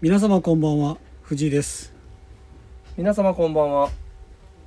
[0.00, 1.92] 皆様こんばんは藤井です。
[2.96, 3.90] 皆様こんばんは。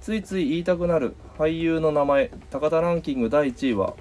[0.01, 3.95] ついつい言いたくなる俳優の名前高田ランキング第1位は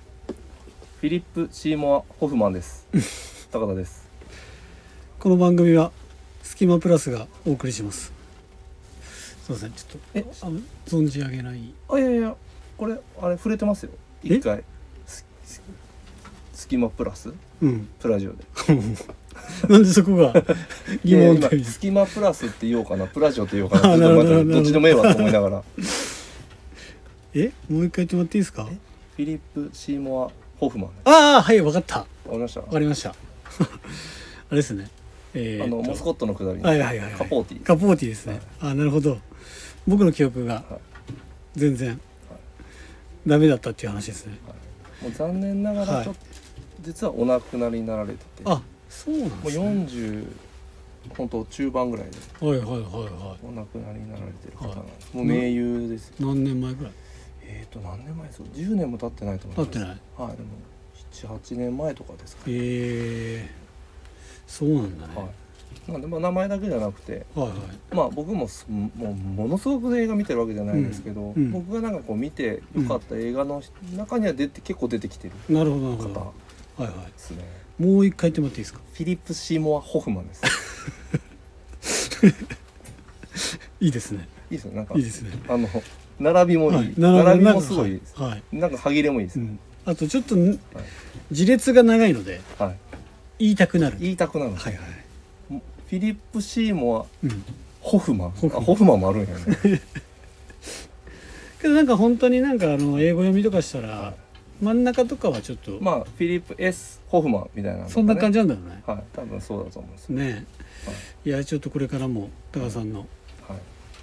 [1.01, 2.87] フィリップ・シーモア・ホフマンです。
[3.51, 4.09] 高田です。
[5.19, 5.91] この番組は
[6.43, 8.13] スキマプラスがお送りします。
[9.45, 10.23] すいませんちょっえ？
[10.23, 10.51] とあ
[10.87, 11.73] 存じ上げない。
[11.89, 12.37] あいやいや
[12.77, 13.91] これあれ触れてますよ。
[14.23, 14.63] 一回。
[15.07, 15.63] スス
[16.53, 17.33] スキマプラス？
[17.63, 17.89] うん。
[17.99, 18.45] プラジオで
[19.69, 20.33] なんでそこが
[21.05, 25.63] 疑問点スキマプラスって言おうかなプラジオって言おうかなどっちでもええわと思いながら。
[27.35, 28.65] えもう一回言ってもらっていいですか？
[28.65, 30.95] フィリップ・シーモア・ホフマンね。
[31.05, 31.99] ああはいわかった。
[31.99, 32.61] わわかりました？
[32.63, 33.11] かりました。
[33.11, 33.15] あ
[34.51, 34.89] れですね。
[35.35, 36.65] えー、あのモスコットのくだりに。
[36.65, 37.13] はいはいはいはい。
[37.15, 39.19] カポーティカポーティですね、あなるほど。
[39.87, 40.63] 僕の記憶が
[41.57, 41.99] 全然
[43.27, 44.39] ダメだったっていう話ですね。
[45.03, 45.89] もう残念ながはい。
[46.01, 46.21] らちょっと、
[46.83, 48.43] 実はお亡くなりになられてて。
[48.45, 48.61] あ
[48.93, 49.65] そうなんもうですね。
[49.65, 50.27] 40
[51.17, 52.47] 本当中盤ぐらいで。
[52.47, 55.17] はいはいはいはお亡くなりになられてる方なんです、はい。
[55.17, 56.15] もう名優ですよ。
[56.21, 56.93] い何年前ぐらい？
[57.45, 59.71] えーと何年前ですか？10年も経ってないと思います。
[59.71, 60.01] 経ってない。
[60.17, 60.49] はいでも
[61.13, 63.49] 78年前とかですかね、え。
[63.49, 65.23] ー、そうなんだね、は
[65.89, 65.93] い。
[65.93, 67.95] なんでまあ名前だけじゃなくてはい、はい。
[67.95, 71.51] まあ僕もすもうものすごく映画見てるわけじゃないんですけど、うんうん。
[71.51, 73.61] 僕がなんかこう見てよかった映画の
[73.97, 76.15] 中には出て結構出てきてるなるほどなるほど。
[76.15, 76.33] 方は
[76.79, 77.45] いはですねい
[77.83, 78.81] もう一回言ってもらっていいですか？
[78.95, 80.43] フィリップ・シーモア・ホフマンです。
[83.81, 84.29] いいですね。
[84.51, 84.77] いいですね。
[84.77, 85.31] なんかいいですね。
[85.49, 85.69] あの
[86.21, 86.95] 並びもいい、はい。
[86.97, 87.91] 並びなんかもすごい。
[87.91, 90.59] です、はい、はいなんか歯切れもいいです、うん、あとちょっとん
[91.33, 92.77] 字列が長いのではい。
[93.41, 93.97] 言いたくなる。
[93.99, 94.53] 言いたくなる。
[94.55, 94.85] はいはい。
[95.51, 97.45] フィリップ・シーモア・うん。
[97.81, 98.31] ホフマン？
[98.31, 98.63] ホフマン。
[98.63, 99.83] あホフマンもあるんやね。
[101.61, 104.15] けどなんか本当になんかあの英語読みとかしたら
[104.63, 108.83] 真ん中とかはちょっと、まあフィリップ・ S・ ホフマンみたいな、そんな感じじなんだよね。
[108.87, 110.47] はい多分そうだと思うんですね。
[111.25, 111.33] えい。
[111.33, 113.09] やちょっとこれからも高田さんのはい。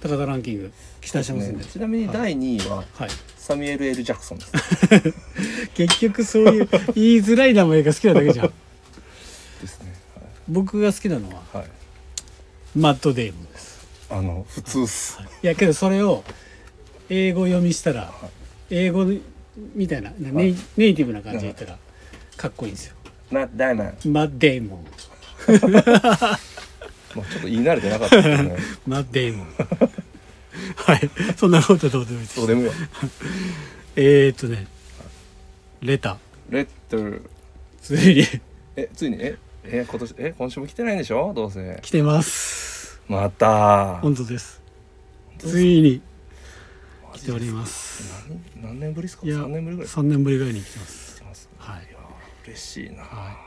[0.02, 1.66] 高田ランキング期待してますんで、ね。
[1.66, 3.10] ちなみに第2位ははい。
[3.38, 4.52] サミュエル・ L・ ジャクソンです。
[5.76, 8.48] 結局そういう 言いづらい名前が好きなだけじゃん。
[9.62, 9.96] ですね。
[10.50, 11.68] 僕が好きなのははい、はい、
[12.76, 13.88] マット・デイモンです。
[14.10, 15.20] あの普通っす。
[15.42, 16.26] いやけどそれを
[17.10, 18.30] 英語読みしたらはい。
[18.72, 19.06] 英語
[19.76, 20.56] みたいなネイ,、はい。
[20.78, 21.78] ネイティブな感じで言ったら
[22.38, 22.96] かっこいいんですよ。
[23.32, 24.86] マット・ダイマンマッデイモン
[27.16, 28.58] まあちょっと言い慣れてなかったですね。
[28.88, 29.48] マッデイモン
[30.76, 31.10] はい。
[31.38, 32.36] そんなことどうでもいいです。
[32.38, 32.74] どうでもいいわ。
[33.96, 34.68] えー、っとね
[35.82, 36.18] レタ
[36.50, 36.98] レッド。
[37.04, 37.30] ル
[37.82, 38.24] ついに。
[38.76, 39.18] えついに？
[39.20, 41.34] ええ今年え今週も来てないんでしょ？
[41.36, 41.80] どうせ。
[41.82, 43.00] 来てます。
[43.08, 44.00] また。
[44.02, 44.62] 本当です。
[45.38, 46.02] ついに
[47.22, 48.04] 来ております。
[48.56, 49.26] 何何年ぶりですか？
[49.26, 51.50] いや3年ぶりぐらい3年ぶりぐらいに来てます。
[51.58, 51.88] はい。
[52.48, 53.38] 嬉しいな、はい。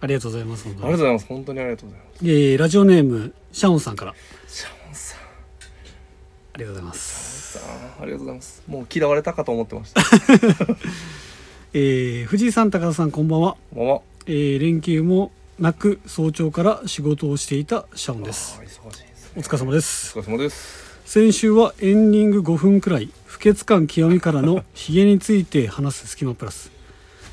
[0.00, 1.26] ありがとうございます本当ありがとうございます。
[1.26, 2.24] 本当にありがとうございます。
[2.24, 4.14] えーラジオネームシャオンさんから。
[4.46, 5.20] シャモンさん。
[5.20, 7.52] ありがとうございます。
[7.58, 7.60] さ
[7.98, 10.00] あありがとうございますもう嫌われたかと思ってました。
[11.74, 18.58] えー藤井さん高田さんこんばんは、まあまあえー連休もなく早朝から仕事をしていたシャオンです。
[18.58, 20.18] あー忙しいですおね疲れ様です。
[20.18, 26.72] お疲れ様です先週はエンディング5分くらい不潔感極みからのヒゲについて話すスキマプラス。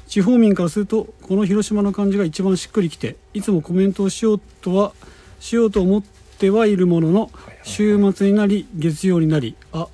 [0.08, 4.94] 地方民からするとこの広島の感じが一番しっくりきていつもコメントをしようとは
[5.40, 6.04] しようと思っ
[6.38, 7.32] てはいるものの
[7.64, 9.88] 週末になり月曜になりあ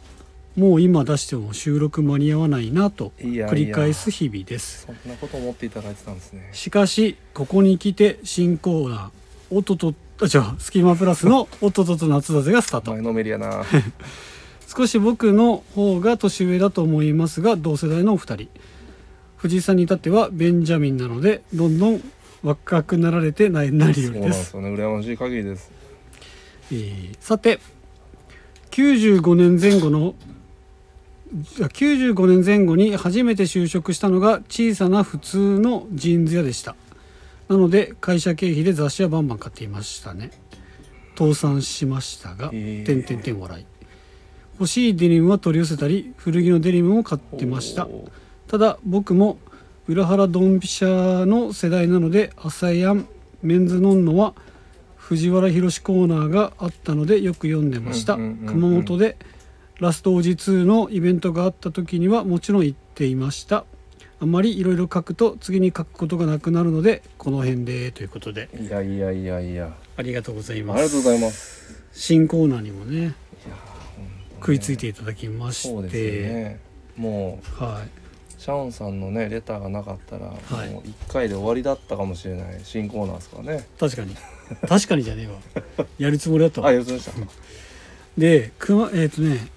[0.57, 4.88] もう今出しても収録間に合わないなと繰り返す日々です。
[4.88, 6.50] そんなこと思っていただいてたんですね。
[6.51, 9.09] しかしここに来て新コーナー
[9.56, 12.91] 「おっととあ違うスキマプラス」の「おっと夏だぜ」がスタート。
[12.91, 13.63] 前のめりやな。
[14.68, 18.47] 少し僕の方が年上だと思いますが同世代のお二人。
[19.38, 22.03] 藤井さんに至ってはベンジャミンなのでどんどん
[22.44, 24.69] 若くなられてないなりそうなんでよりですすよね。
[24.69, 25.72] 羨ましい限りです。
[26.72, 27.59] えーさて
[28.72, 30.13] 95年前後の
[31.62, 36.75] あ95年前後に初めて就職したのが小さな普通のジーンズ屋でした
[37.49, 40.31] なので会社経費で雑誌はバンバン買っていましたね。
[41.18, 42.85] 倒産しましたが、えー。
[42.85, 43.65] てんてんてん笑い。
[44.59, 47.88] 欲しいデニムは取り寄せたり古着のデニムも買ってました。
[48.47, 49.39] ただ僕も
[49.88, 53.07] 裏腹ドンピシャの世代なので朝やん
[53.41, 54.35] メンズノンノは
[54.97, 59.18] 藤原宏コーナーがあったのでよく読んでました、うんうんうんうん熊本で
[59.79, 63.65] ラストオジ2のイベントがあった時にはもちろん行っていました
[64.21, 68.50] あんまりいろいろ書くと次に書くことがなくなるのでこの辺でということで。
[68.60, 69.74] いやいやいやいや。
[69.95, 70.77] ありがとうございあます。
[70.77, 71.83] りがとうございます。
[71.94, 73.12] 新コーナーにもねいや
[74.39, 75.69] 食いついていただきまして。
[75.69, 76.60] そうですよね。
[76.98, 77.89] もうはい。
[78.42, 80.69] シャオンさんのねレターがなかったら、はい。
[80.69, 82.60] もう1回で終わりだったかもしれない。
[82.63, 83.68] 新コーナーですからね。
[83.80, 84.15] 確かに。
[84.68, 85.86] 確かにじゃねえわ。
[85.98, 86.68] やるつもりだったわ。
[86.68, 87.12] あよろしでした。
[88.18, 89.48] で熊えっ、とね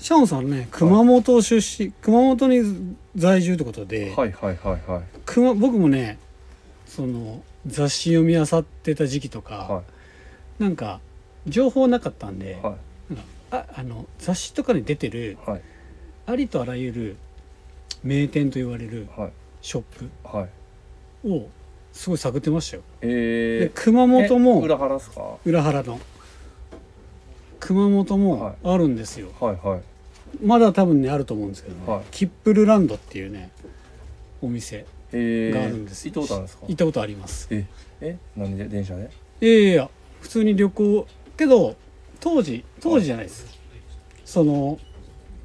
[0.00, 5.02] シャオンさんね熊本出身、熊本に在住ってことで、はいはいはいはい。
[5.26, 6.18] 熊僕もね
[6.86, 9.82] その雑誌読み漁ってた時期とか、は
[10.58, 11.00] なんか
[11.46, 12.54] 情報なかったんで、い。
[12.64, 12.76] は
[13.10, 15.62] なんかああの雑誌とかに出てるいはい。
[16.26, 17.16] ありとあらゆる
[18.02, 19.32] 名店と言われるはい。
[19.60, 20.48] ショッはい。
[21.22, 21.48] プを
[21.92, 22.82] すごい探ってましたよ。
[23.02, 23.08] で
[23.62, 25.20] えー、熊本もえ裏腹っすか？
[25.20, 26.00] は裏原の
[27.60, 28.54] 熊本もはい。
[28.64, 30.44] あるんですよ、いはい。
[30.44, 32.02] まだ多分ねあると思うんですけどね、はい。
[32.10, 33.50] キップルランドっていうね
[34.42, 36.08] お店えー、があるんです。
[36.08, 36.66] 行ったことあるんですか？
[36.68, 37.48] 行ったことあります。
[37.50, 37.66] え
[38.00, 38.64] え何で？
[38.66, 39.10] 電車で？
[39.40, 39.90] いやいや
[40.20, 41.76] 普通に旅行けど
[42.20, 43.46] 当時当時じゃないです。
[44.24, 44.78] その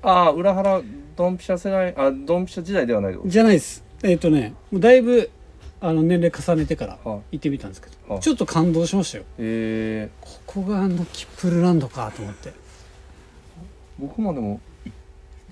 [0.03, 0.81] ああ裏腹
[1.15, 3.83] ドンピシャ世代あドンピシャ時代ではないじゃないです。
[4.03, 5.31] えっ、とねもうだいぶ
[5.87, 7.21] あの年齢重ねてからはい。
[7.33, 8.21] 行ってみたんですけど、はい。
[8.23, 9.23] ちょっと感動しましたよ。
[9.37, 12.53] えー、ここがあのキップルランドかと思って。
[13.99, 14.89] 僕もでもい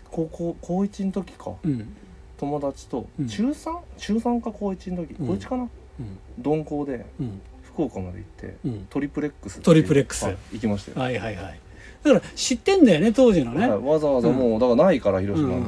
[0.10, 1.52] 高校高1の時か。
[1.64, 1.96] うん。
[2.38, 3.28] 友達とうん。
[3.28, 3.78] 中 3?
[3.98, 5.16] 中3か高1の時？
[5.20, 5.28] うん。
[5.28, 5.66] 高1かな、う
[6.04, 6.18] ん。
[6.38, 7.42] 鈍行でうん。
[7.64, 8.88] 福岡まで行ってうん。
[8.90, 10.26] トリプレックストリプレックス。
[10.26, 10.38] はい。
[10.54, 11.60] 行きましたよ、はいはいはい。
[12.04, 15.64] だから知ってんだよね当時のね、はい、わざわざもう、だからないから広島に、うん。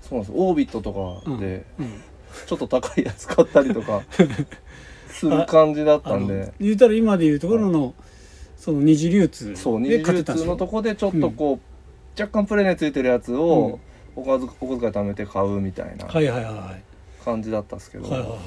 [0.00, 0.32] そうなんです。
[0.34, 2.00] オービットとかでうん
[2.46, 4.02] ちょっと高いやつ買ったりとか
[5.08, 6.52] する感じだったんで。
[6.60, 7.94] 言うたら今でいうところの、
[8.56, 13.80] その二次流通そう二で次流通のとこでちょっとこう、若干プレネついてるやつを、
[14.14, 16.54] おかずお小遣い貯めて買うみたいなはいはいはい。
[16.54, 16.82] はい
[17.26, 18.38] 感じだったんですけど、はいはいはい。
[18.38, 18.40] い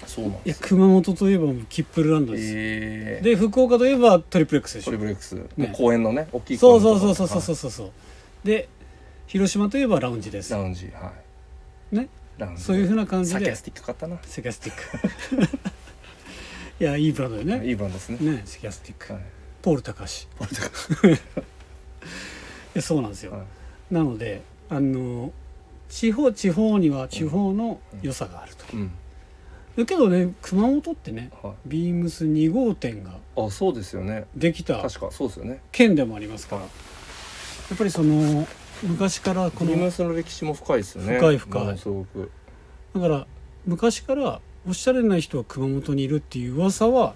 [0.00, 0.68] やそうなんですよ。
[0.68, 4.92] 熊本といえばキップルランドです、えー、で福岡といえばトリプレックスでしょ。
[4.92, 5.74] トリプレックス、ね。
[5.76, 7.54] 公園のね大きいそう公園のそうそうとこそう。
[7.54, 7.90] そうそうそう
[8.46, 8.70] で
[9.26, 10.54] 広島といえばラウンジです。
[10.54, 11.12] はいラウンジは
[11.92, 11.96] い。
[11.96, 12.08] ね
[12.56, 13.40] そういうふうな感じで。
[13.40, 15.58] サキャスティック買ったな、セキャスティック。
[16.80, 17.66] いやいいブランドよね。
[17.66, 18.18] いいブランドですね。
[18.18, 19.22] ねセキャスティック、はい。
[19.62, 20.62] ポール高橋ポルト
[21.02, 21.18] ガル
[22.74, 23.94] でそうなんですよ、はい。
[23.94, 25.32] なのであの
[25.88, 28.90] 地方地方には地方の良さがあると、うん。
[29.76, 31.54] だけどね熊本ってねはい。
[31.66, 34.26] ビームス2号店があそうですよね。
[34.34, 35.60] できた確かそうですよね。
[35.70, 36.62] 県でもありますから。
[36.62, 36.68] や
[37.74, 38.46] っぱりその
[38.84, 41.18] 昔からこのビームスの歴史も深いですよね。
[41.18, 41.78] 深い深い。
[41.78, 42.30] すごく。
[42.94, 43.26] だから
[43.66, 47.14] 昔からおしゃれな人は熊本にいるっていう噂は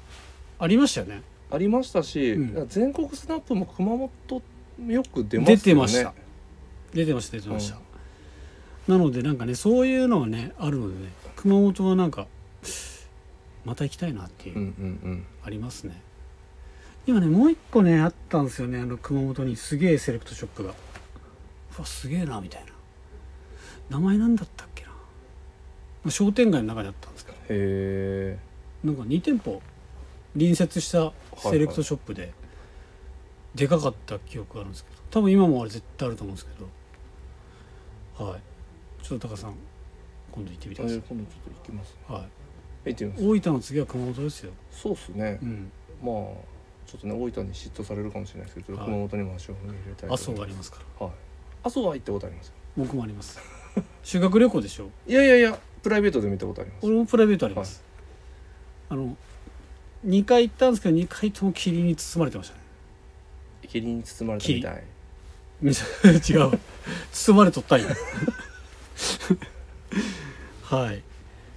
[0.58, 1.22] ありましたよね。
[1.50, 2.68] ありましたし、うん。
[2.68, 4.42] 全国スナップも熊本
[4.86, 5.56] よく出ますよね。
[5.56, 6.14] 出てました。
[6.94, 7.78] 出てました出てました、
[8.86, 12.26] なのでなんかねそういうのはねあるのでね熊本はなんか
[13.64, 14.66] また行きたいなっていう、うんう
[15.08, 16.00] んありますね。
[17.06, 20.70] 今ねもう一個ねあったんですよねあの熊本にすげえセレクトショップが。
[20.70, 20.74] う
[21.82, 22.72] わすげえなみたいな。
[23.90, 24.90] 名前なんだったっけな。
[24.90, 24.96] ま
[26.06, 27.38] あ商店街の中にあったんですけど。
[27.38, 28.38] うんへえ。
[28.84, 29.60] なんか2店舗
[30.34, 32.32] 隣接したセレクトショップで
[33.54, 34.96] でかかった記憶があるんですけど。
[35.10, 36.52] 多分今もあれ絶対あると思うんですけ
[38.22, 38.24] ど。
[38.30, 38.40] はい。
[39.02, 39.54] ちょっとタカさん
[40.32, 41.98] 今度行ってみてください、今度ちょっと行きます。
[42.06, 42.18] は
[42.84, 43.24] い、行ってみます。
[43.24, 45.72] 大分の次は熊本ですよ、そうっすね、うん、
[46.02, 46.14] まあ
[46.86, 48.86] ちょっとね大分に嫉妬されるかもしれないですけど、はい。
[48.86, 50.84] 熊本にも足を踏み入れたいと阿蘇思いまがありますから。
[50.98, 51.12] すはい
[51.68, 52.52] 阿蘇は行ったことあります？
[52.76, 53.38] 僕もあります。
[54.02, 54.90] 修学旅行でしょ？
[55.06, 56.86] いやいやいやプライベートで見たことあります。
[56.86, 57.82] 俺もプライベートあります、
[58.88, 59.16] あの
[60.06, 62.60] 2回行ったんですけど2回とも霧に包まれてましたね。
[63.68, 64.82] 霧に包まれたみたい。
[65.62, 66.58] 違う。
[67.12, 67.88] 包まれとったんや。
[70.62, 71.02] はい。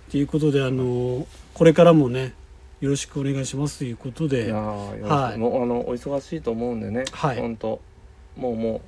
[0.10, 2.34] ということであのこれからもね
[2.82, 5.14] よろしくお願いしますということいでやーよろしく。
[5.14, 5.38] はい。
[5.38, 7.06] もうあのお忙しいと思うんでね。
[7.12, 7.38] はい。
[7.40, 7.80] 本当
[8.36, 8.82] もうも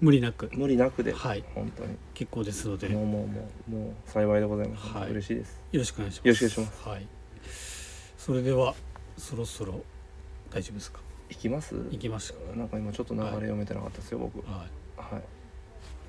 [0.00, 0.46] 無理なく。
[0.46, 1.44] う無理なくで、はい。
[1.54, 1.96] 本当に。
[2.14, 2.90] 結構ですので。
[2.90, 5.10] よもうもうもうもう幸いでございます、はい。
[5.10, 5.60] 嬉しいです。
[5.72, 6.26] ろしくお願いします。
[6.26, 6.88] よろしくお願いします。
[6.88, 7.08] はい。
[8.18, 8.74] それでは
[9.16, 9.82] そろそろ
[10.50, 11.00] 大丈夫ですか？
[11.28, 11.74] 行きます？
[11.90, 14.38] 行きましたなんか今ちょっと流れ読めてなかったですよ、僕。
[14.50, 14.66] は
[14.98, 15.14] い。
[15.14, 15.18] は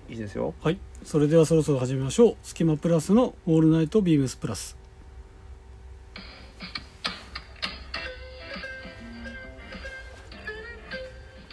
[0.10, 0.14] い。
[0.14, 0.54] いいですよ。
[0.62, 2.38] はい、それではそろそろ始めましょう。
[2.44, 4.76] スキマプラスのオールナイトビームスプラス。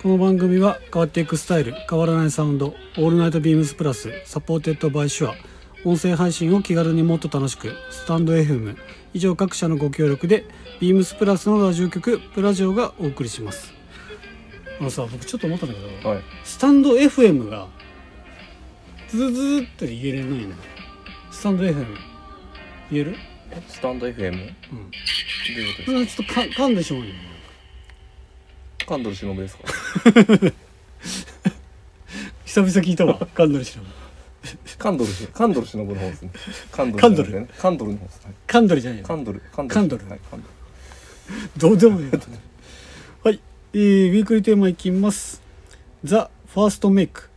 [0.02, 5.34] この番組は変わっていくスタイル、変わらないサウンド、オールナイトビームスプラス、 supported by SHURE、
[5.84, 8.76] 音声配信を気軽にもっと楽しく、スタンド FM、
[9.12, 10.44] 以上各社のご協力で、
[10.80, 13.72] ビームスプラスのラジオ局、プラジオがお送りします。
[14.80, 16.22] あのさ、僕ちょっと思ったんだけど、はい。
[16.44, 17.66] スタンド FM が
[19.08, 20.54] ズズズズって言えれないね。
[21.32, 21.86] スタンド FM
[22.92, 23.16] 言える？
[23.50, 24.36] えスタンド FM どううん。
[24.36, 24.52] いうこ
[25.78, 27.37] とそれはちょっとか噛んでしまうよですか
[28.88, 29.64] カンドル忍ですか
[32.46, 33.82] 久々聞いたわ噛んだりしな
[34.78, 36.30] カンドル氏カンドル忍の方ですね
[36.72, 37.98] カンドルカンドルカンドルの？
[37.98, 43.40] 方です、はいカンドリじゃないカンドルカンドルカンドルはい、カンドルどうでもいいはい、
[43.74, 45.42] えー、ウィークリーテーマいきます
[46.02, 47.28] ザ・ファーストメイク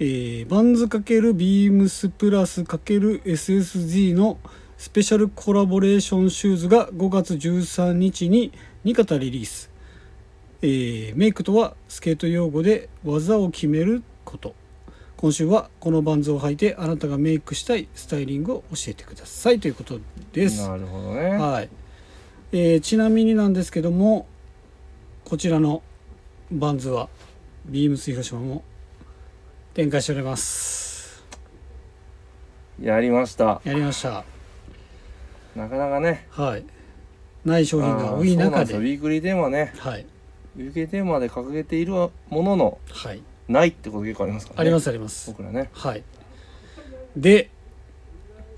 [0.00, 4.38] えー、バンズ×ビームスプラス ×SSG の？
[4.78, 8.52] スペシャルコラボレーションシューズが5月13日に
[8.84, 9.67] 2型リリース、
[10.60, 14.54] えーメイクとはスケート用語で技を決めること。
[15.16, 20.00] 今週はこのバンズを履いてあなたがメイクしたいスタイリングを教えてくださいということ
[20.32, 20.66] です。
[20.66, 21.30] なるほどね。
[21.30, 21.68] はい、
[22.52, 24.26] えーちなみになんですけども
[25.24, 25.82] こちらの
[26.50, 27.08] バンズは
[27.66, 28.62] ビームス広島も
[29.74, 31.24] 展開しております。
[32.80, 33.60] やりました。
[33.64, 34.24] やりました。
[35.54, 36.26] なかなかね。
[36.30, 36.64] はい。
[37.44, 38.74] ない商品が多い中で。
[38.74, 39.72] ウィークリーテーマね。
[39.78, 40.06] はい
[40.58, 43.22] ウィークリーテーマで掲げているもののはい。
[43.48, 44.60] ないってこと結構ありますからね。
[44.60, 45.30] ありますあります。
[45.30, 45.70] 僕らね。
[45.72, 46.02] はい。
[47.16, 47.50] で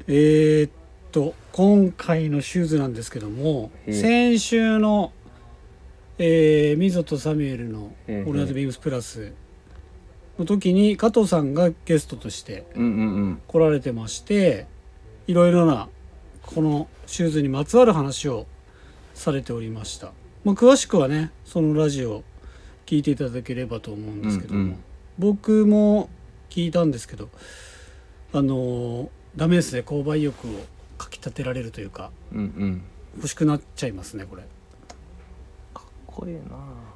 [0.09, 0.71] えーっ
[1.13, 5.13] と今回のシューズなんですけども先週の
[6.23, 9.33] えー、ミゾとサミュエルの「オールナイトビームスプラス」
[10.39, 14.67] の時に加藤さんがゲストとして来られてまして
[15.27, 15.89] いろいろな
[16.43, 18.47] このシューズにまつわる話を
[19.15, 20.13] されておりました、
[20.45, 22.23] まあ、詳しくはねそのラジオ
[22.87, 24.77] 聞いていただければと思うんですけども、うんうん。
[25.19, 26.09] 僕も
[26.49, 27.29] 聞いたんですけど
[28.33, 30.51] あのーダメですね購買意欲を
[30.99, 32.83] かきたてられるというかうんうん。
[33.17, 34.43] 欲しくなっちゃいますねこれ。
[35.73, 36.41] かっこいいな。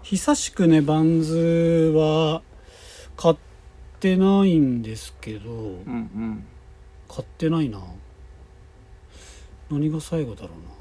[0.02, 2.42] 久しくねバンズは
[3.16, 3.36] 買っ
[4.00, 6.44] てないんですけど、うんうん。
[7.08, 7.80] 買ってないな。
[9.70, 10.73] 何が最後だろうな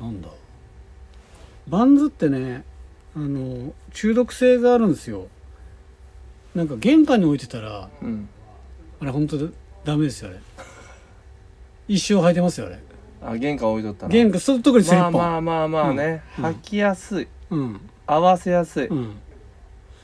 [0.00, 0.28] なんだ？
[1.68, 2.64] バンズってね
[3.16, 5.28] あの中毒性があるんですよ。
[6.54, 8.28] なんか玄関に置いてたらうん。
[9.00, 9.36] あれ本当
[9.84, 10.40] ダメですよあれ。
[11.88, 12.78] 一生履いてますよあれ。
[13.22, 16.44] あ玄関置いとったら玄関そ特にスリッポン、まあまあまあまあね、うん。
[16.44, 17.28] 履きやすい。
[17.50, 17.80] うん。
[18.06, 19.16] 合わせやすい、うん。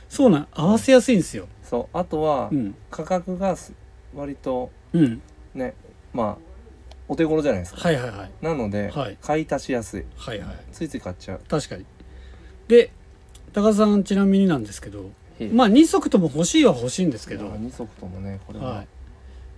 [0.09, 1.47] そうなん合わせやすいんですよ。
[1.63, 1.97] そう。
[1.97, 2.75] あとはうん。
[2.91, 3.73] 価格がす
[4.15, 5.21] 割とうん。
[5.55, 5.75] ね
[6.13, 6.50] まあ
[7.11, 7.81] お手頃じゃないですか。
[7.81, 8.31] はいはいはい。
[8.41, 9.19] なので、はい。
[9.21, 10.05] 買い足しやすい。
[10.17, 10.57] はいはい。
[10.71, 11.41] ついつい買っちゃう。
[11.49, 11.85] 確かに。
[12.69, 12.93] で
[13.53, 15.11] 高田さんちなみになんですけど
[15.53, 18.89] まあ2足とも欲しいは欲しいんですけど、まあ二足ともねこれは、はい、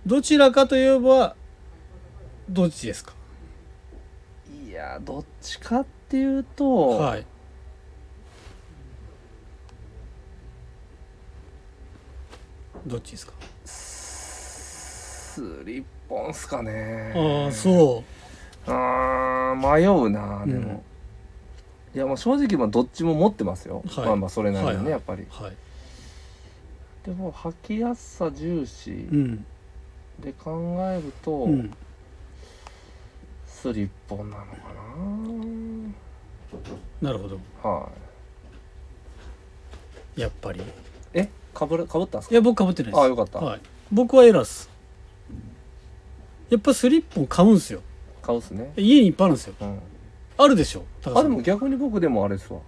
[0.07, 1.35] どちらかといえば
[2.49, 3.13] どっちですか？
[4.67, 7.25] い、やどっちかっていうと、はい。
[12.87, 13.33] どっちですか？
[15.33, 17.13] スリッポンっすかね。
[17.15, 18.03] ああそ
[18.67, 18.71] う。
[18.71, 20.83] あー迷うなでも、
[21.95, 24.05] いやもう正直まあどっちも持ってますよ、はい。
[24.05, 24.91] まあまあそれなりにね、はいはい。
[24.91, 25.25] やっぱり。
[25.29, 25.55] はい。
[27.05, 29.45] でも履きやすさ重視うん。
[30.19, 31.73] で考えると、うん。
[33.47, 34.51] スリッポンなのか
[37.01, 37.11] な。
[37.11, 37.39] るほど。
[37.63, 37.89] なは
[40.15, 40.21] い。
[40.21, 40.61] やっぱり。
[40.61, 40.63] い
[41.15, 42.35] えかぶるかぶったんですか？
[42.35, 43.01] や僕かぶってないです。
[43.01, 43.61] ああよかった、はい、
[43.91, 44.69] 僕はエラーっす
[46.49, 47.81] やっぱスリッポン買うんすよ。
[48.21, 49.55] 買うっすね、家にいっぱいあるんですよ。
[49.59, 49.79] うん、
[50.37, 50.83] あるでしょ？
[51.01, 51.17] 高田さん。
[51.19, 52.59] あでも逆に僕でもあれですわ。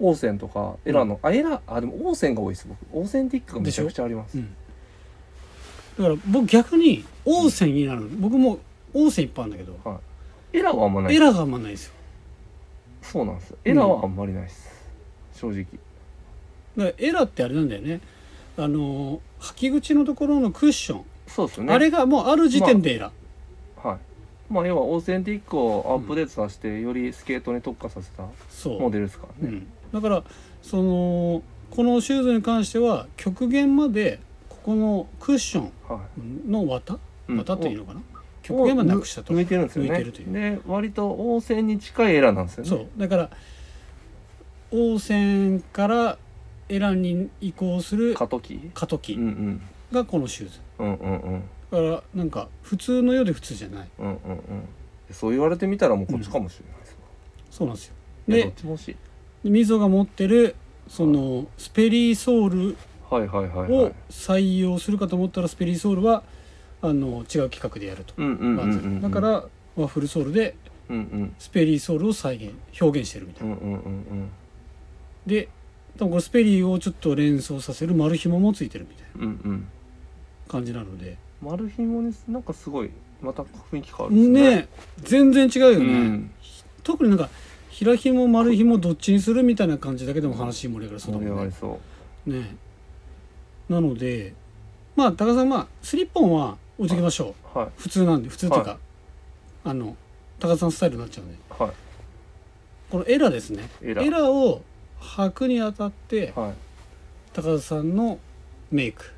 [0.00, 2.78] オーセンとかエラの、あエラあでもオーセンが多いです僕。
[2.92, 4.36] オーセンティックがめちゃくちゃあります。
[4.36, 4.54] うん。
[5.98, 8.58] だから僕逆にオーセンになる僕も
[8.92, 10.00] オーセンいっぱいあるんだけど
[10.52, 11.14] エラはあんまない。
[11.14, 11.92] エラがあんまないんですよ。
[13.02, 13.58] そうなんですよ。
[13.64, 14.68] エラはあんまりないです、
[15.34, 15.62] 正直。
[15.62, 15.72] だか
[16.76, 18.00] らエラってあれなんだよね。
[18.56, 21.74] あの履き口のところのクッション、そうですよね。
[21.74, 23.12] あれがもうある時点でエラ
[24.50, 28.80] まあ要はオーセンティックをアップデートさせて、よりスケートに特化させたそう。
[28.80, 30.22] モデルですからね、うん、だから
[30.62, 36.98] そのこのシューズに関しては極限までここのクッションはいの綿？
[37.28, 38.00] うん綿というのかな、
[38.42, 39.32] 極限までなくしたと。
[39.32, 40.04] 抜いてるんですよね。
[40.28, 42.68] で割と応線に近いエラーなんですよね。
[42.70, 42.86] そう。
[42.96, 43.30] だから
[44.70, 46.18] 応線から
[46.68, 48.70] エラーに移行する過渡期？
[48.74, 49.62] 過渡期うんうん。
[49.92, 50.60] がこのシューズ。
[50.78, 51.42] うんうんうん。
[51.70, 53.88] だからなんか普通のようで普通じゃない。
[53.98, 54.38] うんうんうん。
[55.10, 56.96] そう言われてみたらもうこっちかもしれないですわ、
[57.50, 57.94] そうなんですよ。
[58.28, 58.96] いやどっでちも欲しい。
[59.44, 60.56] 溝が持ってる
[60.88, 62.76] そのスペリーソール
[63.10, 66.22] はいはいはいはをい採用するかと思ったらスペリーソールは
[66.80, 69.00] あの違う企画でやると、うんうんうんうんうん。
[69.02, 70.56] だからワッフルソールで
[70.88, 71.34] うんうん。
[71.38, 74.30] スペリーソールを再現表現してるみたいな、うんうんうん。
[75.26, 75.48] で
[75.98, 79.60] 多分これスペリーをちょっと連想させる丸紐もついてるみたいうんうんうん。
[79.60, 81.16] な感じなので。
[81.40, 84.68] 丸紐になんかすごいまた雰囲気変わるんですね。
[85.02, 86.30] 全然違うよね、うん。
[86.82, 87.28] 特になんか
[87.70, 91.80] 平紐丸紐どっちにするみたいな感じだけでも話盛り上がりそうだ盛りもんねそ
[92.26, 92.30] う。
[92.30, 92.56] ね
[93.68, 94.34] なので
[94.96, 97.58] まあ高田さんまあスリッポンは置いときましょう。
[97.58, 97.68] はい。
[97.76, 98.78] 普通なんで普通というか、は
[99.64, 99.96] あの
[100.38, 101.36] 高田さんスタイルになっちゃうんで。
[101.50, 101.70] はい。
[102.90, 103.68] このエラですね。
[103.82, 104.02] エラ。
[104.02, 104.62] エラを
[105.04, 106.54] 履くにあたってはい。
[107.32, 108.18] 高田さんの
[108.70, 109.12] メイク。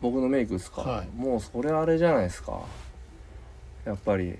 [0.00, 1.08] 僕のメイクですか、はい。
[1.16, 2.60] もうそれあれじゃないですか？
[3.84, 4.38] やっぱり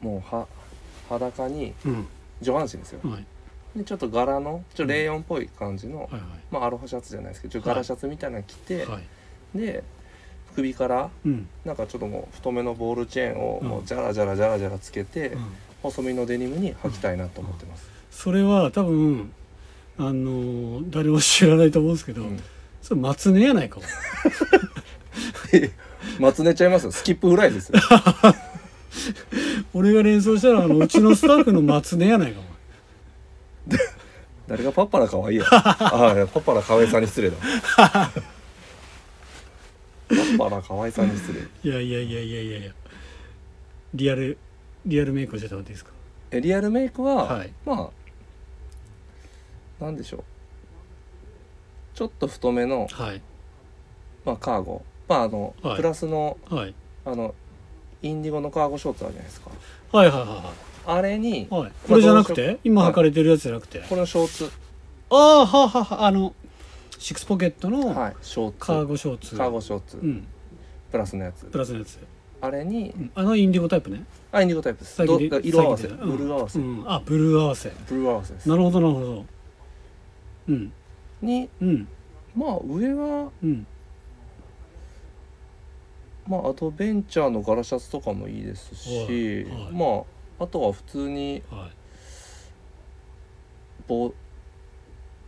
[0.00, 0.46] もうは
[1.08, 2.06] 裸にうん。
[2.42, 3.00] 上半身ですよ。
[3.08, 3.26] はい。
[3.76, 6.10] でちょっと柄のちょっとレイヨンっぽい感じの、はい
[6.50, 8.86] まあアロハシャツじゃないですけどちょっと柄シャツみたいなの着て、はい。
[8.86, 9.02] はい
[9.54, 9.84] で
[10.54, 11.48] 首からうん。
[11.64, 13.68] なんかちょっともう太めのボールチェーンをうん。
[13.68, 15.44] もうジャラジャラジャラジャラつけて、うん。
[15.82, 19.30] 細身のデニムに履きたいなと思ってます、それは多分
[19.98, 22.40] あのー誰も知らないと思うんですけど、うん。
[22.80, 23.76] それ松根やないか。
[23.78, 23.82] も
[26.18, 26.86] 松寝ちゃいます？
[26.86, 27.78] よスキップフライですよ。
[29.74, 32.40] 俺が連想したらあのうちのスタッフの松根やないか。
[32.40, 32.46] も
[34.48, 35.74] 誰がパッパラ可愛いやああ
[36.26, 37.36] パッパラ可愛さに失礼だ。
[37.76, 38.10] パ
[40.14, 41.70] ッパラ可愛さに失礼。
[41.70, 42.72] いやいやいやいやいやいや。
[43.94, 44.38] リアル
[44.86, 45.90] リアルメイクをしてた方がいいですか？
[46.30, 47.50] えリアルメイクは、はい。
[47.66, 47.88] まあ
[49.80, 50.24] なんでしょう。
[51.94, 53.22] ちょっと太めの、はい。
[54.24, 54.82] まあ、カーゴ。
[55.08, 55.76] まああの、はい。
[55.76, 56.74] プラスのはい。
[57.04, 57.34] あの
[58.02, 59.50] インディゴのカーゴショーツあるじゃないですか。
[59.92, 60.52] はいはいは
[60.86, 61.60] あれにいはい。
[61.62, 62.58] はいこれじゃなくて？
[62.64, 62.92] 今はい。
[62.92, 64.50] 履かれてるやつじゃなくて、このショーツ。
[65.10, 66.06] ああはあはあはあ。
[66.06, 66.34] あの
[66.98, 68.16] シックスポケットのはい。
[68.20, 68.56] ショーツ。
[68.58, 70.26] カーゴショーツ、カーゴショーツ、うん。
[70.90, 71.46] プラスのやつ。
[71.46, 71.98] プラスのやつ、
[72.40, 73.10] あれにうん。
[73.14, 74.04] あのインディゴタイプね。
[74.32, 74.98] あインディゴタイプです。
[74.98, 75.88] ど最近で色合わせ。
[75.88, 76.12] 最近で。
[76.12, 77.72] ブルー合わせ、うん、あブルー合わせ。
[77.88, 78.48] ブルー合わせです。
[78.48, 79.06] なるほどなるほど。
[79.06, 79.28] うん
[81.22, 81.88] にうん。
[82.36, 83.66] まあ上はうん。
[86.28, 89.72] まあアドベンチャーの柄シャツとかもいいですし、はいはい。
[89.72, 90.04] ま
[90.40, 91.70] ああとは普通には
[93.86, 94.12] ボー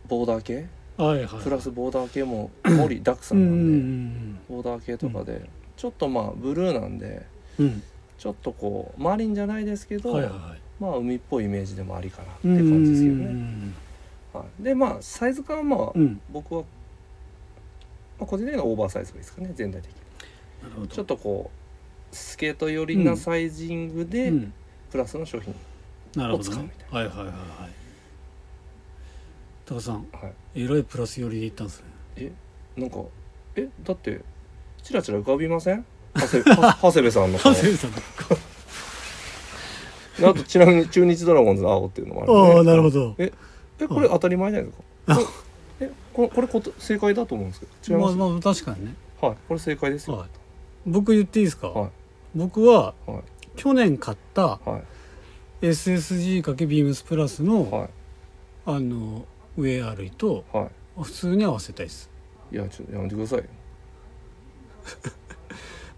[0.07, 0.67] ボーダー系？
[0.97, 1.43] いはいはい。
[1.43, 7.25] プラスボーダー系も盛りだくさうんなんで、んボーダー系とかで、ちょっとまあブルーなんで
[7.57, 7.65] うん。
[7.65, 7.83] うん
[8.19, 10.59] ちょっとこうマリンじゃないですけど、はいはいはい。
[10.77, 13.75] まあ海っぽいイメージでもありかなってうん感じですけどね、うん
[14.33, 16.21] はい、でまあサイズ感はまあ、うん。
[16.31, 16.61] 僕は、
[18.19, 19.97] まあ、個人的にはオーバーサイズがいいですかね全体的に。
[20.63, 20.87] なるほど。
[20.87, 21.49] ちょっとこ
[22.11, 24.53] うスケート寄りなサイジングで、うん。
[24.91, 25.53] プラスの商品
[26.15, 27.35] なるほどを使うみねたはいはいはいはい。
[29.65, 30.33] 高田さんはい。
[30.63, 31.85] えらいプラス寄りでいったんですね。
[32.17, 32.31] え
[32.75, 32.97] なんか
[33.55, 34.21] えだって
[34.83, 35.85] チラチラ浮かびません？
[36.15, 36.27] 長
[36.91, 37.53] 谷 部さんの顔。
[37.53, 38.01] 長谷部さんで
[40.27, 42.57] あとちなみに中日ドラゴンズの青っていうのもあるんで。
[42.57, 43.15] ああなるほど。
[43.19, 43.31] え
[43.87, 45.31] これ当たり前じゃないですか？
[45.81, 48.95] えこれ これこと正解だと思うんですけど違います、まあまあ確かにね。
[49.21, 50.17] はいこれ正解ですよ。
[50.17, 50.29] はい。
[50.85, 51.91] 僕言っていいですか、はい。
[52.35, 53.23] 僕ははい。
[53.55, 54.81] 去年買ったは
[55.61, 55.65] い。
[55.67, 57.89] SSG× ビームスプラスの、はい。
[58.65, 59.25] あの
[59.57, 60.69] ウェア類とは
[61.01, 62.09] 普通に合わせたいです。
[62.51, 63.45] いいやちょっとやめてくださいよ。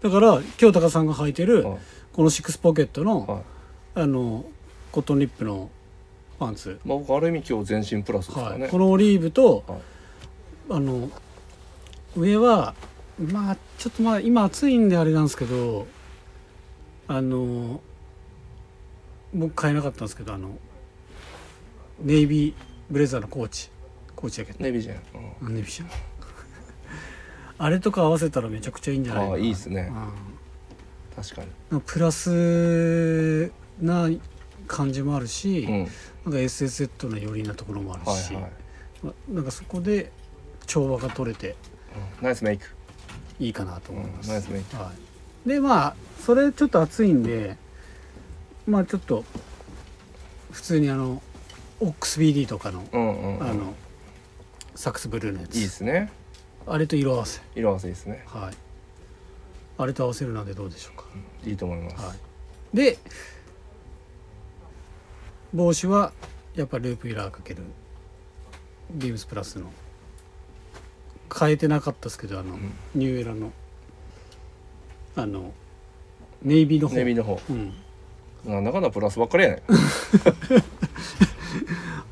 [0.02, 1.78] だから今日高さんが履いてるはい。
[2.12, 3.42] このシックスポケットの、はい。
[3.94, 4.44] あの
[4.90, 5.70] コットンリップの
[6.38, 9.80] パンツ、まあ僕ある意味今日全身プラスですからね、はい、このオリーブと、はい。
[10.70, 11.10] あの
[12.16, 12.74] 上は
[13.18, 15.86] まあちょっとまあ今暑いんであれなんですけど
[17.08, 17.80] あの
[19.34, 20.50] 僕買えなかったんですけどあの
[22.00, 22.54] ネイビー
[22.90, 23.70] ブレザーのコーチ。
[24.14, 24.96] コーチジャケット、ネビジェン、
[25.42, 25.88] あネイビーじゃん。
[27.58, 29.34] あれとか合わせたらめちゃくちゃいいんじゃないかな。
[29.34, 29.92] ああいいっすね。
[29.92, 31.22] うん。
[31.22, 31.42] 確か
[31.72, 31.80] に。
[31.84, 34.08] プラスな
[34.66, 35.78] 感じもあるし、うん。
[35.78, 35.90] なんか
[36.30, 38.44] SSZ の寄りなところもあるはいし、はい、
[39.02, 40.12] まなんかそこで
[40.66, 41.56] 調和が取れて
[42.20, 42.24] うん。
[42.24, 42.66] ナイスメイク。
[43.40, 44.76] いいかなと思います、うんナイスメイク。
[44.76, 44.92] は
[45.46, 47.56] い、でまあそれちょっと暑いんで
[48.66, 49.24] まあちょっと
[50.52, 51.22] 普通にあの
[51.80, 53.74] オックス BD とかの,、うんうん、うん、あの
[54.74, 55.56] サックスブルーのやつ。
[55.56, 56.10] いいですね。
[56.66, 57.40] あれと色合わせ。
[57.56, 58.22] 色合わせいいですね。
[58.26, 58.54] はい。
[59.78, 61.04] あれと合わせるのでどうでしょうか。
[61.44, 62.98] いいと思います、はい、で
[65.54, 66.12] 帽子は
[66.54, 67.62] やっぱループイラーかける。
[68.90, 69.66] ビームスプラスの。
[71.38, 72.72] 変えてなかったですけどあの、ん。
[72.94, 73.52] ニューエラの。
[75.16, 75.52] あの
[76.42, 76.94] ネイビーの方。
[76.96, 77.38] ネビの方。
[77.50, 77.72] うん、
[78.44, 79.62] なんだかんだプラスばっかりやない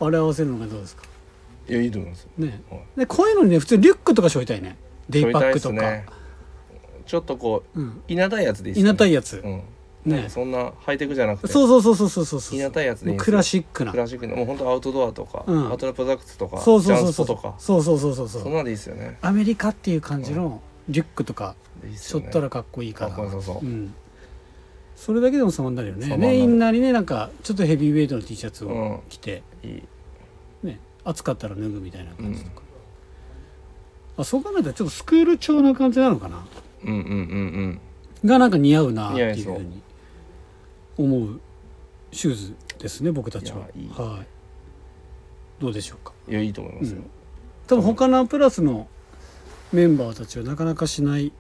[0.01, 1.03] あれ合わせるのがどうですか？
[1.69, 2.63] いやいいと思いますね。
[2.71, 2.81] はい。
[2.99, 4.77] でこういうのにね普通リュックとかしょいたいね。
[5.09, 6.07] デイパックとか、ね。
[7.07, 9.63] ちょっとこううん、いなたいやつでいいっすいなたいややつ、うん
[10.05, 10.29] ね。
[10.29, 12.59] そんなハイテクじゃなくてそうそうそうそうそうそうそう。
[12.59, 13.33] いなたいやつでいいんですよ。
[13.33, 13.91] クラシックな。
[13.93, 15.67] クラシックのもう本当アウトドアとか、うん。
[15.71, 17.27] アウトドアプロダクツとかそうそうそうそう。
[17.27, 17.55] とか。
[17.59, 18.43] そうそうそうそうそう。
[18.43, 19.19] そんなんでいいっすよね。
[19.21, 22.25] アメリカっていう感じのリュックとかいいっすよね。
[22.25, 23.95] しょったらかっこいいかからっこよさそう、うん、
[24.97, 26.07] それだけでも様になるよね。
[26.09, 28.73] 様になるねインナーにねなんかちょっとヘビーウェイトの T シャツうん。
[28.73, 29.83] を着て、いい。
[30.63, 30.81] ね。
[31.05, 32.63] 暑かったら脱ぐみたいな感じとか、
[34.19, 36.45] あそう考えたらちょっとスクール調な感じなのかな？
[36.85, 37.81] うんうんうん
[38.23, 39.83] がなんか似合うなっていうふうに
[41.03, 41.41] 思う
[42.13, 43.61] シューズですね僕たちは。
[43.61, 43.67] は
[44.23, 44.27] い。
[45.59, 46.13] どうでしょうか？
[46.27, 47.03] うんいやいいと思いますよ、
[47.67, 48.89] 多分他のプラスの
[49.73, 51.33] メンバーたちはなかなかしない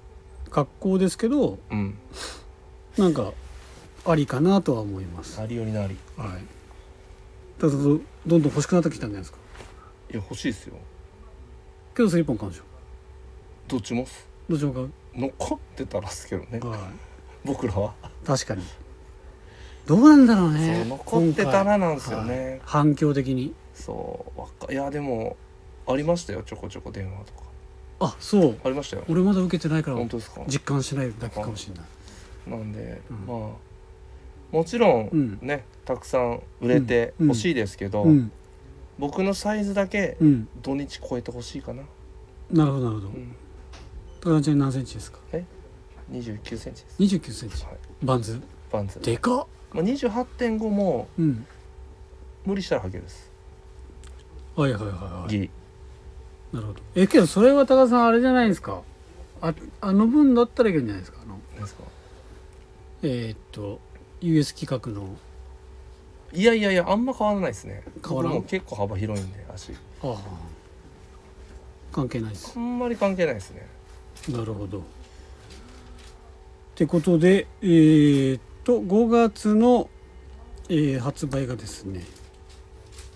[0.51, 1.99] 格好ですけどうん。
[2.99, 3.33] なんか
[4.05, 5.97] ありかなとは思います、ありよりなり。
[6.17, 6.31] はい。
[7.61, 9.39] ただどどんどん欲しくなってきたんじゃないですか？
[10.13, 10.75] いや欲しいですよ。
[11.95, 12.65] けどスリッポン買うんでしょ？
[13.69, 14.07] どっちも
[14.49, 16.59] どっちも買う、残ってたらっすけどね。
[16.61, 16.81] はい。
[17.45, 17.95] 僕らは、
[18.27, 18.63] 確かに
[19.91, 22.61] どうなんだろうね残ってたらなんですよね、はい。
[22.63, 23.53] 反響的に。
[23.75, 25.37] そうわかいやでも
[25.85, 27.41] ありましたよちょこちょこ電話とか。
[27.99, 28.57] あそう。
[28.65, 29.05] ありましたよ。
[29.09, 30.43] 俺まだ受けてないから本当ですか？
[30.47, 32.61] 実感しないだけかもしれない。
[32.61, 33.17] なんで、うん。
[33.27, 35.39] まあもちろんうん。
[35.43, 37.27] ね、たくさん売れてうん。
[37.27, 38.31] 欲しいですけど、うん。
[38.97, 40.49] 僕のサイズだけうん。
[40.63, 41.83] 土日超えてほしいかな、
[42.53, 43.09] なるほどなるほど。
[43.09, 43.35] うん、
[44.21, 45.19] 高田ちゃん何センチですか
[46.13, 47.17] ？29センチです。
[47.17, 47.65] 29センチ。
[47.65, 47.77] はい。
[48.05, 48.41] バンズ。
[48.71, 51.47] パンツ、でかっまあ、28.5もうん。
[52.45, 53.31] 無理したら履けるです。
[54.57, 55.31] はいはいはいはい。
[55.31, 55.51] ギリ。
[56.53, 56.81] なるほど。
[56.95, 58.83] えけどそれは高田さんあれじゃないですか？
[59.43, 61.19] ああの分だったらいけるんじゃないですか？
[61.23, 61.39] あの。
[61.55, 61.85] なんですか？
[63.03, 63.79] えーっと
[64.21, 65.17] US 企画の。
[66.33, 67.83] いやいやいやあんま変わらないですね。
[68.07, 68.33] 変わらん？
[68.33, 69.73] 僕も結構幅広いんで足。
[70.03, 70.17] ああ。
[71.93, 72.53] 関係ないです。
[72.57, 73.67] あんまり関係ないですね。
[74.31, 74.79] なるほど。
[74.79, 74.83] っ
[76.75, 79.89] てことでえーっと5月の、
[80.69, 82.05] えー発売がですね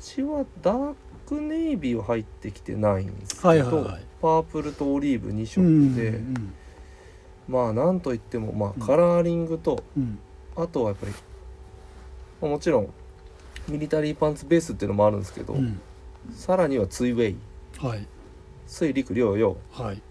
[0.02, 0.96] ちはダー
[1.28, 4.04] クネイビーは入ってきてないんですけど、はいはいはい。
[4.20, 6.54] パープルとオリーブ2色うんで、うん
[7.48, 10.20] まあなんといっても、まうんあ、カラーリングと、うん。
[10.56, 11.14] あとはやっぱり、
[12.42, 12.92] まあもちろん
[13.70, 15.80] ミリタリーパンツベースっていうのもあるんですけど、うん
[16.32, 17.38] さらにはツイウェイ。
[17.80, 18.08] はい。
[18.66, 19.58] 水陸両用。
[19.72, 20.02] はい。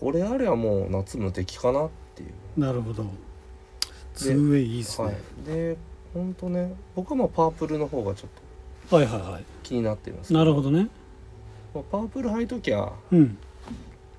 [0.00, 3.06] これあれはもう夏の敵かなっていう、なるほど。
[4.14, 5.16] ツーウェイいいですね、はい。
[5.46, 5.76] で
[6.12, 8.30] ほんとね僕はまあパープルの方がちょっ
[8.88, 9.44] とはい、はいはい。
[9.62, 10.32] 気になってるんです。
[10.32, 10.88] なるほどね。
[11.74, 13.38] まあ、パープル履いときゃうん。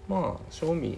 [0.08, 0.98] まあ正味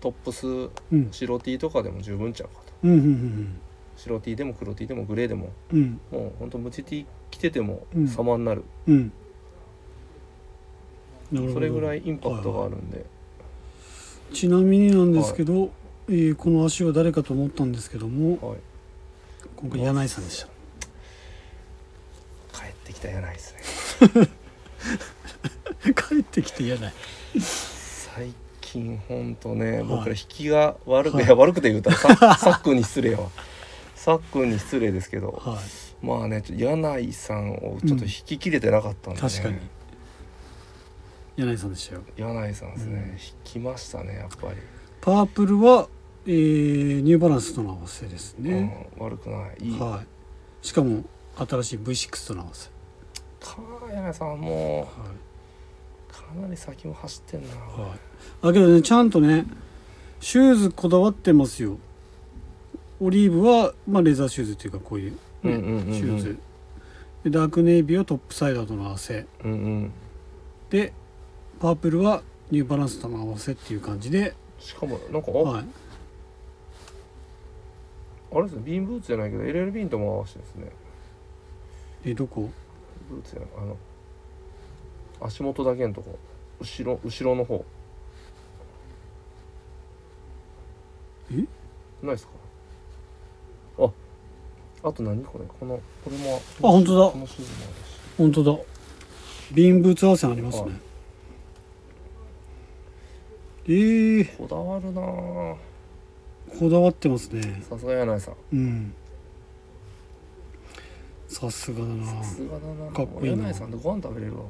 [0.00, 1.08] トップスうん。
[1.10, 2.72] 白 T とかでも十分ちゃうかと。
[2.82, 3.58] うんうんうん
[3.96, 6.00] 白 T でも黒 T でもグレーでもうん。
[6.10, 8.08] もうほんとムチ T 着ててもうん。
[8.08, 9.12] 様になる、うん。
[11.52, 13.04] それぐらいインパクトがあるんで、
[14.32, 15.70] ちなみになんですけど、
[16.08, 18.58] えーこの足は誰かと思ったんですけどもはい、
[19.56, 20.46] 今回柳井さんでした。
[22.56, 24.28] 帰ってきたやないですね
[25.92, 26.86] 帰ってきて柳
[27.34, 27.40] 井。
[27.40, 29.82] 最近ほんとね、い。
[29.82, 31.24] 僕ら引きが悪く、はい。
[31.24, 33.30] い、や悪くて言うたらささっくんに失礼は
[33.96, 35.32] さっくんに失礼ですけど。
[35.44, 39.28] はいまあね柳井さんをちょっと引ききれてなかったんで、ね。
[39.28, 39.58] 確かに。
[41.36, 42.02] 柳井さんでしたよ。
[42.16, 43.10] 柳井さんですね、うん。
[43.12, 44.56] 引きましたねやっぱり、
[45.00, 45.88] パープルは、
[46.26, 49.56] えーニューバランスとの合わせですね、うん、悪くない。
[49.60, 50.66] いい、はい。
[50.66, 51.04] しかも
[51.36, 52.68] 新しい V6 との合わせ、
[53.40, 53.58] か
[53.92, 54.86] 柳井さんもはう
[56.12, 57.94] かなり先も走ってんな、いは
[58.42, 59.46] い、だけどねちゃんとね
[60.20, 61.78] シューズこだわってますよ。
[62.98, 65.94] オリーブは、まあ、レザーシューズっていうかこういう、ねうんうんうんうん。
[65.94, 66.38] シューズ。
[67.24, 69.26] でダークネイビーはトップサイダーとの合わせ。
[69.44, 69.92] うんうん。
[70.70, 70.92] で
[71.60, 75.64] パープルはニューバランスとの合わせっていう感じで、しかもなんか、はい、
[78.32, 80.70] あれですねビーンブーツじゃないけど LLB とも合わせてですね。
[82.04, 82.48] えどこ？
[83.10, 83.76] ブーツじゃないあの
[85.20, 86.18] 足元だけのとこ。
[86.60, 87.64] 後ろ後ろの方。
[91.32, 91.34] え？
[91.36, 91.46] ない
[92.12, 92.32] ですか？
[94.86, 95.24] ああと何？
[95.24, 95.44] これ。
[95.58, 97.10] このこれもあ本当だ。
[97.10, 97.98] このシューズもあるし。
[98.16, 98.58] 本当だ。
[99.52, 100.70] 瓶ブーツ合わせありますはい。
[100.70, 100.80] ね
[103.68, 105.56] えー、こだわるなぁ。
[106.58, 107.62] こだわってますね。
[107.68, 108.34] さすが柳井さん。
[108.52, 108.94] うん。
[111.26, 113.42] さすがだなさすがだなかっこいいな。
[113.48, 114.44] 柳井さんでご飯食べれるわ。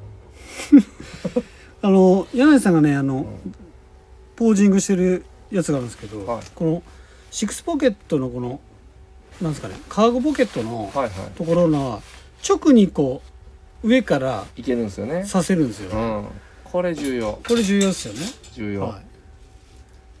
[1.81, 3.25] あの柳井さんがねあの、ん。
[4.35, 6.43] ポージングしてるやつがあるんですけど、はい。
[6.53, 6.83] この
[7.31, 8.61] シックスポケットのこの
[9.41, 12.01] なんですかねカーゴポケットのはいはところの
[12.47, 13.21] 直にこ
[13.83, 15.25] う上からいいけるんですよね。
[15.25, 16.25] させるんですよ、うん。
[16.63, 17.39] これ重要。
[17.47, 18.19] これ重要ですよね。
[18.53, 19.01] 重要、はい。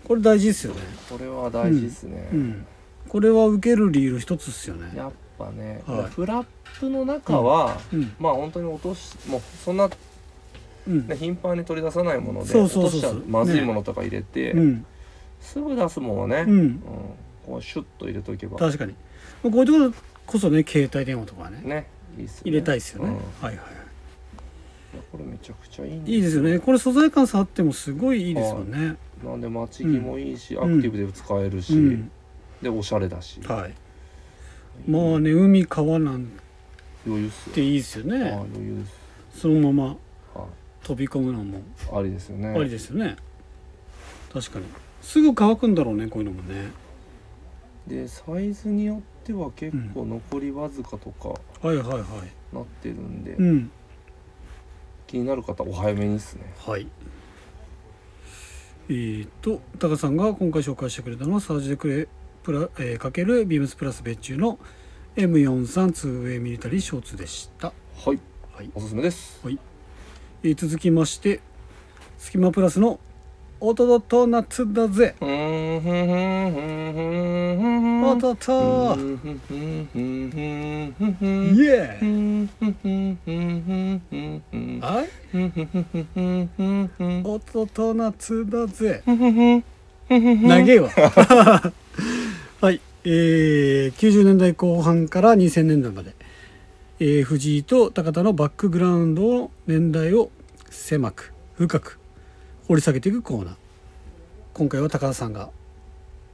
[0.07, 0.81] これ大事ですよね。
[1.09, 2.65] これは大事ですね、うん。
[3.09, 4.91] これは受ける理由の一つですよね。
[4.95, 6.03] やっぱね、はい。
[6.03, 6.45] フラッ
[6.79, 8.13] プの中は、うん。
[8.19, 9.89] まあ本当に落としもうそんな、
[10.87, 11.07] うん。
[11.07, 13.11] ね、頻繁に取り出さないものでそうそうそうそう。
[13.11, 14.85] 落としちゃまずいものとか入れて、うん。
[15.41, 16.81] すぐ出すもんはね、ううんん。
[17.45, 18.57] こうシュッと入れとけば。
[18.57, 18.93] 確かに
[19.51, 19.93] こういうところ
[20.25, 21.61] こそね携帯電話とかね。
[21.63, 22.51] ねいいっすよね。
[22.51, 23.15] 入れたいですよね、うん。
[23.15, 23.65] いはいはい。
[25.11, 26.59] これめちゃくちゃいいんいいいですよね。
[26.59, 28.97] これ素材感差あってもすごいいいですよね。
[29.23, 30.57] なんで待ち着もいいし、ん。
[30.59, 32.11] アクティブで使えるし、うん。
[32.61, 33.73] でおしゃれだし、はい。
[34.89, 36.29] まあね海川なん
[37.05, 38.85] 余裕っすよていいですよああね余裕で
[39.33, 39.97] す、そのまま
[40.35, 40.45] は
[40.83, 41.61] 飛び込むのもい、
[41.93, 42.49] ありですよね。
[42.49, 43.15] ありですよね。
[44.31, 44.65] 確かに。
[45.01, 46.71] すぐ乾くんだろうねこういうのもね。
[47.87, 51.29] でサイズによっては結構残りわずかとか
[51.61, 52.55] はいはいはい。
[52.55, 53.71] なってるんで、うん。
[55.05, 56.53] 気になる方お早めにっすね。
[56.57, 56.87] はい。
[58.89, 62.07] えー、とタカさんが今回紹介してくれたのはサージでくれ
[62.43, 64.59] プラ、えー、かけるビームスプラス別注の
[65.17, 68.19] M432A ミリタリーショーツでした、はい。
[68.53, 68.71] はい。
[68.73, 69.41] おすすめです。
[69.45, 71.41] えー続きまして
[72.17, 72.99] スキマプラスの
[73.59, 75.15] 「おととと夏だぜ。
[75.19, 75.25] お
[78.15, 78.99] ととイ
[81.65, 82.47] エー
[84.81, 85.09] はい
[87.25, 90.89] おとと夏だぜ長えわ
[92.61, 96.13] はいえー、90年代後半から2000年代まで、
[96.99, 100.29] えー藤井と高田のバックグラウンドの年代を
[100.69, 101.99] 狭く深く
[102.67, 103.55] 掘り下げていくコーナー。
[104.53, 105.51] 今回は高田さんが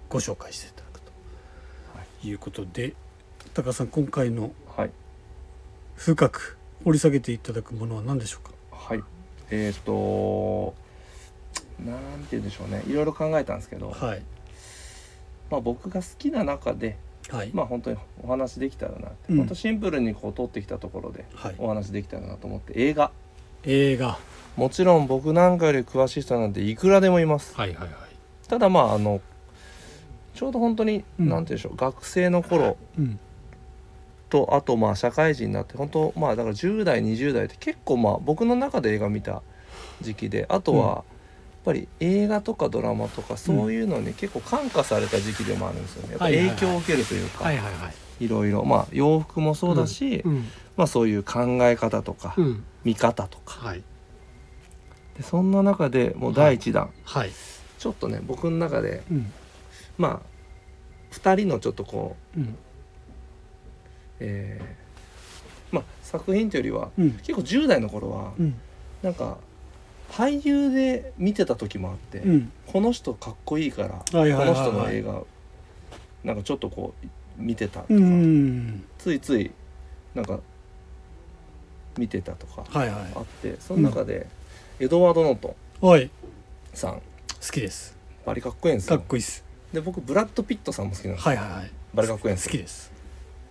[0.09, 1.11] ご紹介していただくと。
[2.27, 2.33] い。
[2.33, 2.95] うことで
[3.53, 4.91] 高田さん今回のはい。
[5.95, 8.53] 深く掘り下げていただくものは何でしょうか？
[8.71, 9.03] はい。
[9.51, 10.73] えっ、と
[11.85, 12.81] なんて言うんでしょうね。
[12.87, 14.23] いろいろ考えたんですけど、はい。
[15.51, 16.97] まあ、僕が好きな中で
[17.29, 19.37] はい、まあ本当にお話できたらなって、うん。
[19.37, 23.11] 本当シンプルにこう撮ってきたところではい、お話できたらなと思って映画。
[23.65, 24.17] 映画
[24.55, 27.55] もちろん僕なんかより詳しい人なんていくらでもいます。
[27.55, 27.89] はいはいはい。
[28.47, 29.21] ただまああの
[30.35, 31.29] ちょうど本当に、うん。
[31.29, 33.19] なんて言うんでしょう学生の頃うん。
[34.29, 39.41] とあとまあ社会人になって本当まあだから10代20代って結構まあ僕の中で映画見た
[40.01, 40.89] 時期であとは、うん。
[40.89, 41.03] やっ
[41.65, 46.09] ぱり映画とかドラマとかそういうのに結構感化された時期でもあるんですよね。
[46.09, 46.55] やっぱはいはいはい。
[46.57, 47.89] 影響を受けるというか、はいはいは
[48.19, 48.25] い。
[48.25, 48.65] いろいろ。
[48.65, 50.51] まあ洋服もそうだし、うん。
[50.75, 52.65] まあそういう考え方とか、うん。
[52.83, 53.65] 見方とか。
[53.65, 53.83] はい
[55.17, 57.31] でそんな中でもう第一弾、はい。
[57.77, 59.31] ちょっとね僕の中でうん。
[59.97, 62.55] まあ2人のちょっとこううん。
[64.19, 67.11] えーまあ作品というよりはうん。
[67.19, 68.55] 結構10代の頃はうん。
[69.01, 69.37] なんか
[70.11, 72.51] 俳優で見てた時もあって、うん。
[72.67, 74.55] この人かっこいいから、はいはいはいはい。
[74.55, 75.23] この人の映画
[76.23, 77.07] なんかちょっとこう
[77.41, 79.51] 見てたとか、うんついつい
[80.13, 80.39] なんか
[81.97, 84.27] 見てたとかはいはあってその中で
[84.79, 86.05] エドワード・ノートいはい。
[86.05, 86.09] ン
[86.73, 86.93] さん。
[86.93, 87.01] 好
[87.51, 87.95] きです。
[88.25, 89.43] バリかっこいいんですかっよこいいです。
[89.71, 91.29] で僕ブラッド・ピットさんも好きなんですよ。
[91.29, 91.71] はいはいはい。
[91.93, 92.91] バリかっこいいんで好きです。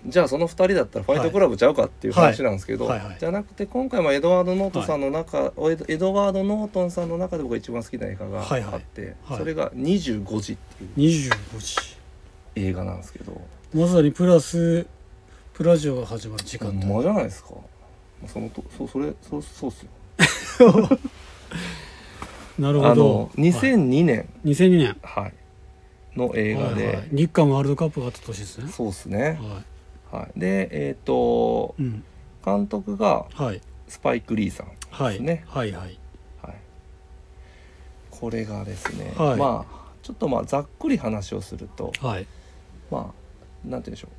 [0.05, 2.99] じゃあその2人だったらファイトクラブちゃうかっていう話なんですけど、はい。
[2.99, 3.17] はいはい。
[3.21, 8.73] じゃなくて今回もエドワード・ノートンさんの中、エドエドワード・ノートンさんの中で僕が一番好きな映画があって、はいはい。
[9.25, 11.77] はいそれが「25時」っていう25時。
[12.57, 13.41] 映画なんですけど。
[13.73, 14.87] まさにプラス
[15.55, 17.51] プラジオが始まる時間ほん帯まじゃないですか。
[18.27, 19.89] そのとそそれそうそうっすよ
[22.59, 22.91] なるほど。
[22.91, 23.51] あのはい。
[23.51, 24.97] 2002年、2002年。
[25.03, 25.35] はい。
[26.17, 27.09] の映画で、はいはい。
[27.13, 28.69] 日韓ワールドカップがあった年ですね。
[28.71, 29.39] そうっすね、
[30.11, 32.05] ははい、でえっ、というん。
[32.45, 33.61] 監督がはい。
[33.89, 35.21] スパイク・リーさん、はい。
[35.21, 35.99] ねはいはい。
[36.43, 36.55] はい、
[38.11, 39.39] これがですね、はい。
[39.39, 42.27] まあちょっとまあざっくり話をするとはい。
[42.91, 43.13] ま
[43.67, 44.11] あなんて言うんでしょう。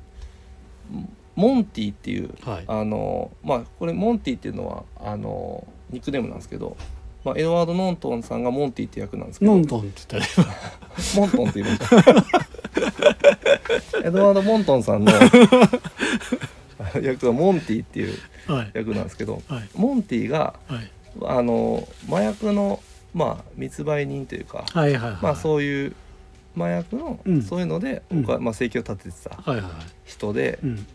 [1.34, 2.64] モンティっていうはい。
[2.66, 6.76] あのまあこれモンティっていうのはあのニックネームなんですけど、
[7.24, 9.52] まあ、エドワード・ノントンさんがモンティって役なんですけど。
[9.52, 10.48] ノントンって言ったら
[11.16, 11.86] モントンって言うんだ
[14.04, 15.12] エドワード・モントンさんの
[17.00, 19.68] 役はモンティっていうはい役なんですけどはい。
[19.74, 20.90] モンティがはい。
[21.22, 22.80] あの麻薬の
[23.14, 25.22] まあ密売人というか、はいはいはい。
[25.22, 25.94] まあそういう
[26.56, 27.42] 麻薬の、うん。
[27.42, 28.22] そういうので、うん。
[28.22, 29.72] 僕はまあ生計を立ててたはいはい
[30.04, 30.86] 人で、うん。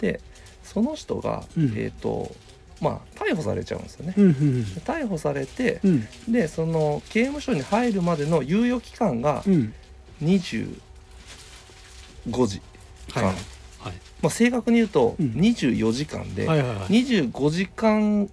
[0.00, 0.20] で
[0.64, 1.74] その人が、うん。
[1.76, 2.34] えっ、と
[2.82, 4.14] まあ逮捕されちゃうんですよね。
[4.16, 6.06] うんうんで逮捕されてう、ん。
[6.28, 9.72] でその刑務所に入るまでの猶予期間がうん。
[10.20, 10.70] 25
[12.46, 12.60] 時
[13.14, 13.34] 間、はい。
[13.78, 13.92] はい。
[14.20, 15.32] まあ、正確に言うとうん。
[15.32, 16.78] 24時間で、はいはいはい。
[17.04, 18.28] 25時間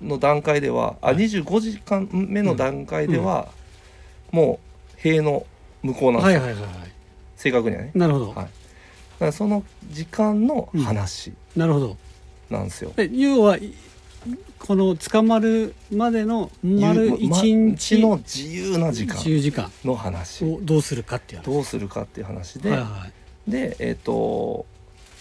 [0.00, 1.16] の段階では、あはい。
[1.16, 3.48] 25時間目の段階では、
[4.30, 4.60] も
[4.96, 5.44] う塀の
[5.82, 6.90] 向こうなんですよ、はいはいはいはい。
[7.36, 7.90] 正確にはね。
[7.94, 8.48] なるほど、は
[9.28, 9.32] い。
[9.32, 11.96] その時間の話なるほど。
[12.50, 12.92] なんですよ。
[12.96, 13.74] で要はい
[14.58, 20.44] この捕まるまでの丸一日の自由な時間自由時間の話。
[20.44, 21.44] をどうするかっていう話。
[21.44, 23.06] どうするかっていう話で、はいは
[23.46, 23.50] い。
[23.50, 24.66] でえっ、と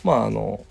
[0.04, 0.66] まああの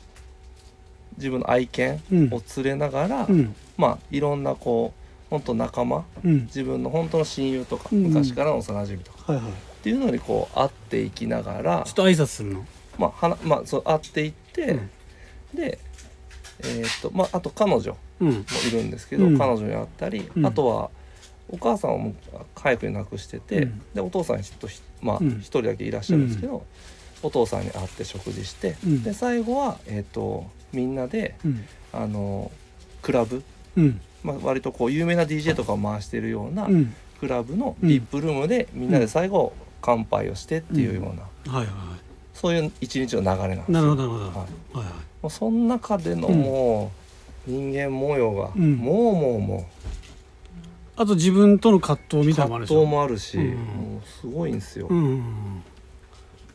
[1.17, 2.35] 自分の愛犬うん。
[2.35, 3.55] を連れながら、うん。
[3.77, 6.41] まあいろんなこう本当仲間うん。
[6.47, 8.03] 自分の本当の親友とか、うん。
[8.05, 9.53] 昔からの幼馴染とかはいはい。
[9.53, 12.67] っていうのにこう会っていきながらちょっと挨拶するの？
[12.99, 14.91] まあはなまあそう会っていって、うん。
[15.55, 15.79] で
[16.65, 18.29] えっ、とまああと彼女うん。
[18.29, 18.35] も
[18.67, 19.39] いるんですけど、うん。
[19.39, 20.47] 彼女に会ったり、うん。
[20.47, 20.91] あとは
[21.49, 22.15] お母さんをもう
[22.55, 23.83] 早くに亡くしてて、うん。
[23.95, 25.39] でお父さんちょっとひまあうん。
[25.39, 26.65] 一人だけいらっしゃるんですけど、
[27.23, 29.03] お父さんに会って食事して、うん。
[29.03, 31.65] で最後は、えー、とみんなでうん。
[31.93, 32.51] あの
[33.03, 33.43] クラブ、
[33.77, 34.01] うん。
[34.23, 36.95] まあ、割とこう有名な DJ とかを回してるようなうん。
[37.21, 41.97] クラブのうん VIP ルームでみんなで最後乾杯をしてっていうような、はいはいは
[42.37, 43.97] そういう一日の流れなんですいなるほよ。
[43.97, 44.39] どなるほど。
[44.41, 44.79] はい。
[44.79, 44.95] はいはい。
[45.23, 46.41] もうその中でのうん。
[46.41, 46.93] も
[47.49, 48.77] う人間模様が、うん。
[48.77, 49.69] もうもうも
[50.97, 52.75] あと自分との葛藤うみたいなのもあるでしょ。
[52.75, 53.55] 葛藤もあるし、うん。
[53.55, 54.87] もうすごいんですよ。
[54.89, 55.63] うんうんうん。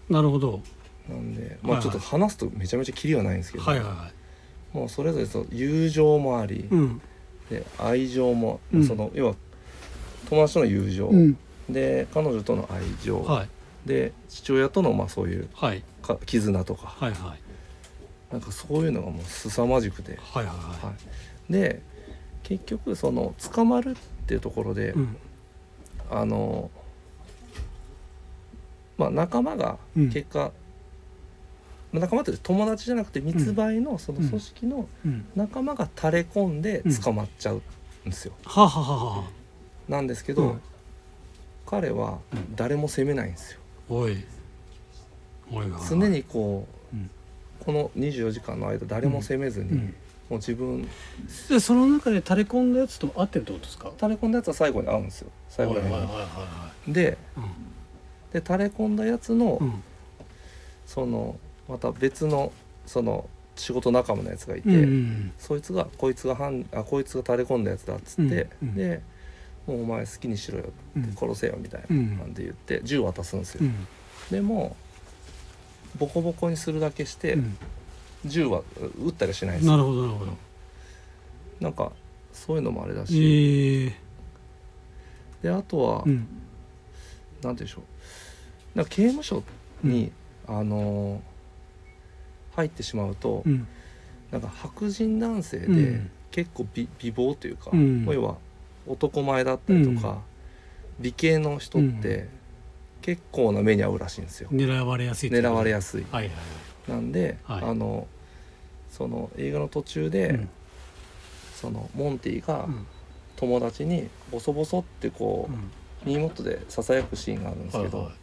[0.09, 0.61] なるほど。
[1.09, 4.11] なんでまあちょっと話すとめちゃめちゃキリはないんですけど、はいはいは
[4.73, 4.77] い。
[4.77, 7.01] もうそれぞれその友情もあり、うん。
[7.49, 8.85] で愛情も、うん。
[8.85, 9.35] その要は
[10.29, 11.37] 友達との友情、うん。
[11.69, 13.49] で彼女との愛情、はい
[13.85, 15.83] で父親とのまあそういうはい。
[16.01, 16.87] か絆とか。
[16.87, 17.39] はいはい。
[18.31, 20.93] なんかそういうのがもう凄まじくて、はいはいはは
[21.49, 21.81] い、で
[22.43, 25.17] 結局その捕まるっていうところで、いうん。
[26.09, 26.69] あの
[28.97, 30.09] まあ仲間がうん。
[30.11, 30.51] 結果、
[31.91, 35.25] まあ仲間って友達じゃなくて密売のその組織のうん。
[35.35, 37.61] 仲間が垂れ込んで捕まっちゃうん
[38.05, 38.33] ですよ。
[38.45, 39.23] はあはあはあは。
[39.25, 39.29] あ
[39.91, 40.61] なんですけど、うん。
[41.65, 42.19] 彼は
[42.55, 43.60] 誰も責めないんですよ。
[43.93, 44.23] おい
[45.89, 47.09] 常にこう、うん。
[47.59, 49.79] この24時間の間誰も責めずに、うん。
[49.79, 49.85] も
[50.31, 50.87] う自分
[51.49, 53.91] でその中で垂れ込んだやつと合ってるってことですか？
[53.97, 55.29] 垂れ込んだやつは最後に会うんですよ。
[55.49, 57.17] 最後に会うはいはいはいはで
[58.31, 59.67] で垂れ込んだやつの、うん。
[59.67, 59.83] うん
[60.87, 61.37] その
[61.69, 62.51] また別の
[62.85, 68.75] その仕事仲間のやつがいて、うんうんそいつがこいつが犯あこいつが垂れ込んだやつだっつって、うんうん。
[68.75, 69.01] で
[69.67, 71.13] もうお前好きにしろようん。
[71.15, 72.17] 殺せよみたいなうん。
[72.17, 73.87] 感じで言って銃渡すんですよ、うん。
[74.31, 74.75] でも
[75.97, 77.57] ボコボコにするだけして、うん。
[78.25, 78.61] 銃は
[79.03, 79.71] 撃ったりしないんですよ。
[79.73, 80.31] なるほどなるほど。
[81.59, 81.91] なんか
[82.33, 83.93] そういうのもあれだえし、ー。
[85.43, 86.15] であとは、うん。
[86.15, 86.27] なんて
[87.41, 88.77] 言うんでしょう。
[88.77, 89.43] なんか刑務所
[89.83, 90.11] に、
[90.47, 91.19] あのー
[92.53, 93.65] 入ってしまうと、うん。
[94.29, 96.11] なんか白人男性で、うん。
[96.31, 98.05] 結構美美貌というか、うん。
[98.05, 98.37] 要は
[98.91, 100.21] 男前だったりとか、
[100.99, 102.29] 美形の人って、うん。
[103.01, 106.05] 結構な目に遭うらしいんですよ、狙われやすい狙われややすい。
[106.11, 106.33] はいはい
[106.87, 107.63] なんで、はい。
[107.63, 108.07] あの
[108.91, 110.49] その映画の途中で、うん。
[111.55, 112.85] そのモンティがうん。
[113.37, 115.71] 友達にボソボソってこう、うん。
[116.05, 118.15] 耳元でささやくシーンがあるんですけど、はいはい。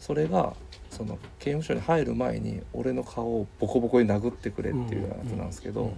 [0.00, 0.54] それが
[0.90, 5.96] その刑務所に入る前に俺の顔をボコボコに殴ってくれっていうやつなんですけど、うん。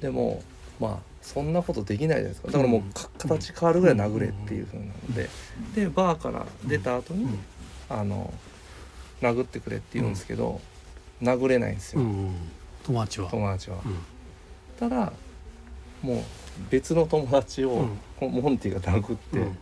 [0.00, 0.42] でも
[0.78, 2.48] まあそんなことできないじゃないですか。
[2.48, 5.28] だからもうか形変わるぐらい殴れっていう風なので、
[5.74, 7.38] でバーから出た後に、うん。
[7.88, 8.32] あの
[9.20, 10.60] 殴ってくれって言うんですけど、
[11.22, 12.02] 殴れないんですよ、
[12.84, 13.30] 友達は。
[13.30, 13.78] 友達は。
[13.84, 13.98] うん。
[14.78, 15.12] ただ
[16.02, 16.22] もう
[16.70, 17.86] 別の友達を、
[18.20, 19.58] モンティが殴って、うん。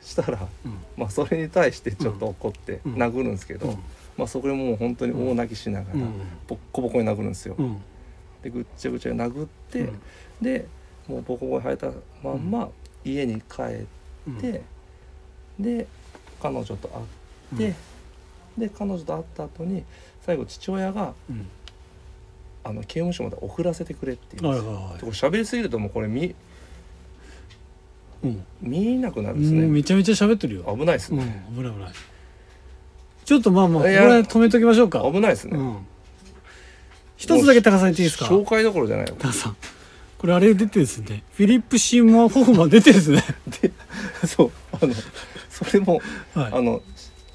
[0.00, 0.78] したら、うん。
[0.96, 2.94] まあ、それに対してちょっと怒ってうん。
[2.94, 3.78] 殴るんですけど、うん。
[4.16, 6.12] まあ、そこでもう本当に大泣きしながら、うん。
[6.46, 7.54] ボッコボコに殴るんですよ。
[7.58, 7.80] うん。
[8.42, 9.98] でぐっちゃぐちゃ殴って、うん。
[10.42, 10.66] で
[11.08, 11.90] もうボコボコに生えた
[12.22, 12.68] まんま
[13.04, 14.62] 家に帰って、
[15.58, 15.86] で
[16.42, 17.02] 彼女と会
[17.56, 17.74] って、
[18.58, 19.84] で彼女と会った後に
[20.24, 21.48] 最後父親がうん。
[22.62, 24.54] あの刑務所まで送らせてくれって言う。
[24.54, 26.34] はいはい喋りすぎるともうこれ見
[28.22, 28.44] うん。
[28.60, 29.82] 見えなくなるんですもうめね。
[29.82, 30.64] ちゃめちゃ喋ってるよ。
[30.64, 31.42] 危ないですうんね。
[31.56, 31.92] 危ない危ない。
[33.24, 35.00] ちょっとまあまあこれ止めときましょうか。
[35.10, 35.86] 危ないですね、うん。
[37.16, 38.26] 一つだけ高さん言っていいですか？
[38.26, 39.14] 紹介どころじゃないよ。
[39.18, 39.56] 高さん
[40.20, 41.22] これあれ出てですね。
[41.32, 43.24] フィリップ・シーモア・ホフマン出てですね。
[43.62, 43.72] で
[44.26, 44.92] そうあの
[45.48, 46.02] それも、
[46.34, 46.52] はい。
[46.52, 46.82] あの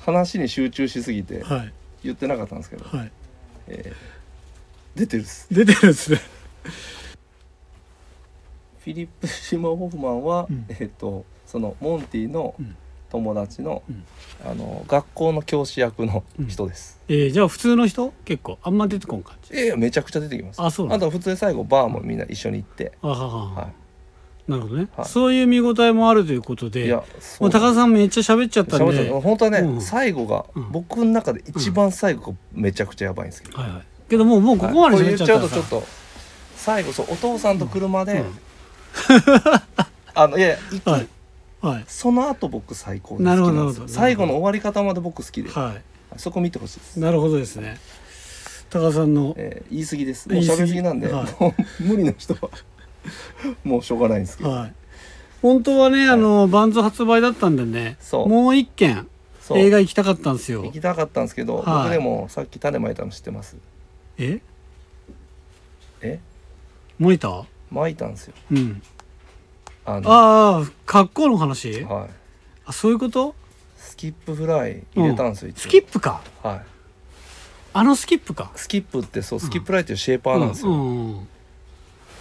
[0.02, 1.74] 話に集中しすぎてはい。
[2.04, 3.12] 言ってなかったんですけど、はい。
[3.70, 4.16] えー
[4.96, 5.48] 出てるっす。
[5.52, 6.22] 出てるんですね。
[8.84, 10.68] フィリップ・シモン・ホフマンは、うん。
[10.70, 12.78] えっ、とそのモンティのうん
[13.18, 14.04] 友達の,、うん。
[14.46, 18.14] あの学校の教師役の人です、えー、じゃあ普通の人？
[18.26, 18.60] 結構。
[18.62, 19.56] あんま出てこん感じ？
[19.56, 20.62] ええめちゃくちゃ出てきます。
[20.62, 21.08] あそうなんだ。
[21.08, 23.70] あとは普通に最後バーもみんな一緒に行って、あははは、は
[24.48, 25.06] なるほどね、はい。
[25.08, 26.86] そういう見応えもあるということい、で。
[26.86, 27.50] いやもそう。
[27.50, 29.10] 高田さんめっちゃ喋っちゃったんで。
[29.10, 29.82] 本当はね、うん。
[29.82, 30.72] 最後が、うん。
[30.72, 33.84] 僕の中で一番最後がめちゃくちゃやばいんですけど、はいはい。
[34.10, 35.48] けどもうもうここまではい喋っちゃったらさ。
[35.48, 35.88] これ言っちゃうとちょっと
[36.56, 38.26] 最後そうお父さんと車で、うん。
[40.14, 41.08] あのいやいやはい
[41.68, 41.84] はい。
[41.88, 43.54] その後僕最高に好きなるほど。
[43.54, 43.84] なんですよ。
[43.84, 45.76] なるほど最後の終わり方まで僕好きで、は
[46.18, 46.98] そこ見てほしいです。
[46.98, 47.78] い、なるほどですね。
[48.70, 50.30] 高田さんのえー言い過ぎです。
[50.30, 51.44] もう喋りすぎなんで、はい。
[51.44, 52.50] もう無理な人は
[53.64, 54.74] もうしょうがないんですけど、はい。
[55.42, 58.30] 本当はねあのバンズ発売だったんでねそう。
[58.30, 59.08] もう一件
[59.42, 59.60] そう。
[59.60, 60.64] 映画行きたかったんですよ。
[60.64, 61.66] 行きたかったんですけど、はい。
[61.84, 63.56] 僕でもさっき種まいたの知ってます？
[64.18, 64.40] え？
[66.02, 66.20] え？
[66.98, 68.34] モニターまいたんですよ。
[68.52, 68.82] うん
[69.86, 71.84] あのああ格好の話？
[71.84, 72.10] はい。
[72.66, 73.36] あそういうこと？
[73.78, 75.60] スキップフライ入れたんですよ、一応。
[75.62, 76.22] スキップか？
[76.44, 76.62] はい。
[77.74, 78.52] あのスキップか？
[78.56, 81.28] スキップってそうスキップライっていうシェーパーなんですよ、うんうんうん。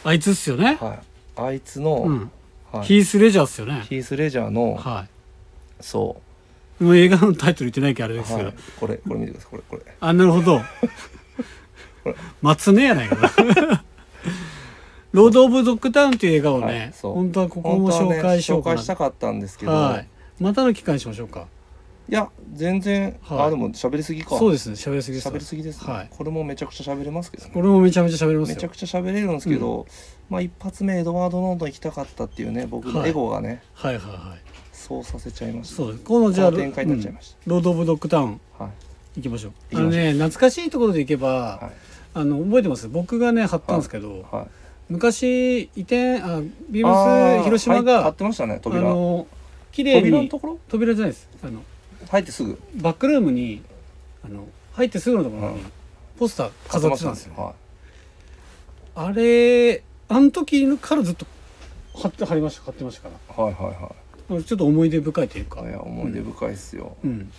[0.04, 1.40] あいつっすよね、はい。
[1.40, 2.30] あいつの、うん。
[2.70, 3.86] はい、ヒース・レジャーっすよね？
[3.88, 5.06] ヒース・レジャーの、は
[5.80, 6.20] そ
[6.80, 9.50] いもう映画のタイトル言ってないけどあれう、ですけど、はい、これこれ見てください。
[9.52, 9.94] これこれ。
[10.00, 10.58] あなるほど。
[12.04, 12.14] これ。
[12.42, 13.16] 松根やないか。
[13.16, 13.84] な
[15.14, 20.08] ロード・オブ・ドッグタウンっていう映画をね、はい本当はここも紹介しようかな、紹介したかったんですけど、はい。
[20.40, 21.46] またの機会にしましょうか。
[22.08, 23.38] いや全然、はい。
[23.46, 24.36] あでも喋りすぎか。
[24.36, 25.28] そうですね喋りすぎです。
[25.28, 26.10] 喋りすぎですね、はい。
[26.10, 27.50] これもめちゃくちゃ喋れますけどね。
[27.54, 28.56] これもめちゃめちゃ喋りますよ。
[28.56, 29.86] めちゃくちゃ喋れるんですけど、
[30.28, 34.40] まあ一発目エドワード・ノートン行きたかったっていうね僕のエゴがね、はいはいはい。
[34.72, 35.76] そうさせちゃいました。
[35.76, 37.36] そうこのじゃあ展開になっちゃいました。
[37.46, 37.52] うん。
[37.52, 39.20] ロード・オブ・ドッグタウンはい。
[39.20, 39.52] 行きましょう。
[39.70, 39.80] 行きましょう。
[39.80, 41.72] あのね懐かしいところで行けば、はい。
[42.16, 42.88] あの覚えてます？
[42.88, 44.46] 僕がね貼ったんですけど、はい
[44.88, 49.26] 昔移転あビーあムース広島が、はい貼ってましたねあ扉の
[49.72, 50.58] 綺麗に扉のところ？
[50.68, 51.28] 扉じゃないです。
[51.42, 51.62] あの
[52.08, 52.58] 入ってすぐ？
[52.76, 53.62] バックルームに
[54.24, 55.72] あの入ってすぐのところにうん。
[56.16, 57.54] ポスター飾ってたんですよ、は
[58.94, 61.26] あれあの時からずっと
[61.96, 63.92] 貼って貼りました貼ってましたかい、はいはいは
[64.30, 65.62] らちょっと思い出深いというか。
[65.62, 67.32] いいや思い出深いっすよ、うん。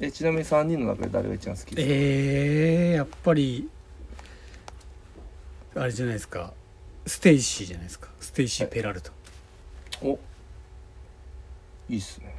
[0.00, 1.94] えちなみに3人の中で誰が一番好きですか？
[1.94, 3.68] えー、やっぱり
[5.76, 6.52] あれじゃないですか。
[7.06, 8.08] ステイシーじゃないですか。
[8.18, 9.12] ステイシー・ペラルタ、
[10.02, 10.18] お。
[11.88, 12.34] いいっすね。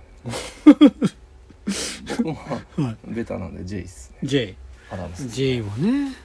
[2.17, 2.97] 僕 ははい。
[3.13, 4.17] ベタなんで J っすね。
[4.23, 4.55] J
[4.91, 6.15] アダムス J もね。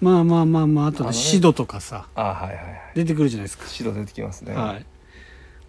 [0.00, 1.16] まあまあまあまああとあのね。
[1.16, 2.08] ねシドとかさ。
[2.14, 2.80] あはいはいはい。
[2.94, 4.54] 出てくるじゃないですか、白出てきますね。
[4.54, 4.86] はい。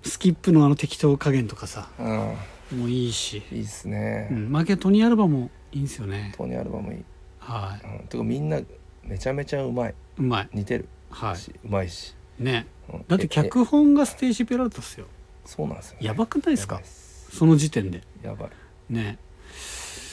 [0.03, 1.89] スキップのあの適当加減とかさ。
[1.99, 2.35] うん。
[2.79, 6.33] もういいし、いいっすね、うん、負けトニーアルバもいいんですよね。
[6.37, 7.03] トニーアルバムいい、
[7.39, 8.61] はうん、てかみんな
[9.03, 10.49] めちゃめちゃうまいいうまい。
[10.53, 10.87] 似てる。
[11.09, 12.67] はし、うまいし、いね。
[12.93, 13.05] うん。
[13.07, 13.27] だってええ。
[13.27, 15.07] 脚本がステー・ペラルトっすよ。
[15.45, 16.75] そうなんですよ、ね、やばくないですか？
[16.75, 17.35] やばいっす。
[17.37, 18.03] その時点で。
[18.23, 18.49] やばい。
[18.89, 19.17] ね。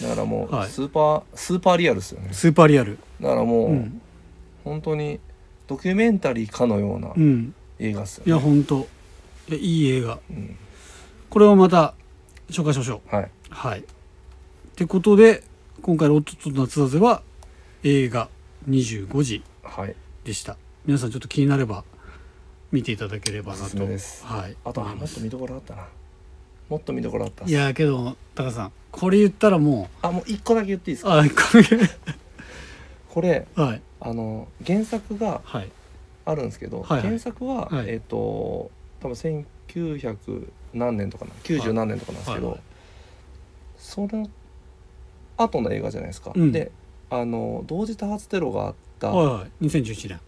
[0.03, 0.71] だからもうはい。
[0.71, 2.31] スーパー、スーパーリアルっすよね。
[2.33, 2.99] スーパーリアル。
[3.21, 4.01] だからもう、うん、
[4.65, 5.21] 本当に
[5.67, 8.89] ドキュメンタリーかのようなうん、映画っすよいやね、ほんと
[9.49, 10.19] いやいい映画。
[10.31, 10.57] うん、
[11.29, 11.95] これをまた
[12.49, 13.15] 紹介しましょう。
[13.15, 13.31] はい。
[13.51, 13.81] はい。
[13.81, 13.83] っ
[14.77, 15.43] てことで
[15.83, 17.23] 今回の「おっとっと夏だぜ」は
[17.83, 18.29] 映画
[18.69, 19.95] 25時はい。
[20.25, 20.57] でした。
[20.85, 21.85] 皆さんちょっと気になれば
[22.73, 24.25] 見ていただければなおすすとめです。
[24.25, 24.57] はい。
[24.65, 25.87] あともっと見どころあったな。
[26.69, 27.45] もっと見どころあった。
[27.45, 31.19] いやけどタカさんこれ言ったらもあもう一個だけ言っていいですうか？
[31.21, 31.89] あ これ
[33.09, 33.83] これはい。
[34.01, 35.71] あの原作がはい。
[36.25, 37.09] あるんですけど、はいはい。
[37.09, 37.89] 原作は、はい。
[37.89, 42.63] えっ、と多分1900何年とかな90何年とかなんですけど、はいはい。
[43.79, 44.29] その
[45.39, 46.53] 後の映画じゃないですか、うん。
[46.53, 46.71] で
[47.11, 49.67] あの同時多発テロがあった、はいはい。
[49.67, 50.21] 2011年。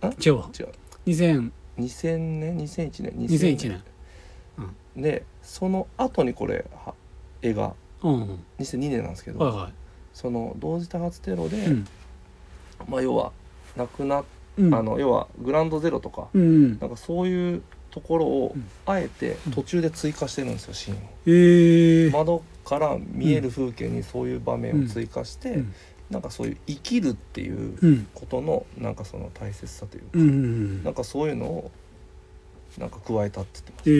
[0.00, 0.50] は違うわ。
[0.58, 0.68] 違う。
[1.06, 3.12] 2000 2000年2001年。
[3.28, 3.82] 2001年。
[4.96, 6.94] でその後にこれは
[7.42, 7.74] 映画。
[8.02, 8.44] うんうん。
[8.58, 9.70] 2002年なんですけど、はいは
[10.12, 11.88] その同時多発テロで、いうん。
[12.88, 13.32] まあ要は
[13.76, 14.24] 亡くなっ
[14.56, 14.74] うん。
[14.74, 18.68] あの要はグランドゼロとか、うんなんかそういうところをうん。
[18.86, 21.00] あえて途中で追加してるんですよシーンを。
[21.26, 22.12] えー。
[22.12, 25.74] 窓から見える風景にそういう場面を追加して、うん
[26.10, 28.06] なんかそういう生きるっていううん。
[28.14, 31.70] ことのなんかその大切さというか、うんなんかそういうのを
[32.78, 33.90] なんか加えたって言ってます。
[33.90, 33.92] え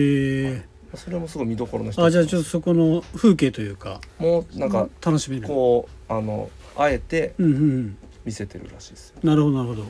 [0.93, 0.97] ー。
[0.97, 2.03] それもすごい見どころの一つ。
[2.03, 5.47] あじゃあちょっとそこの風景というかもうなんか楽しめる。
[5.47, 9.19] こうあのあえて見せてるらしいですよ。
[9.23, 9.83] なるほどなるほど。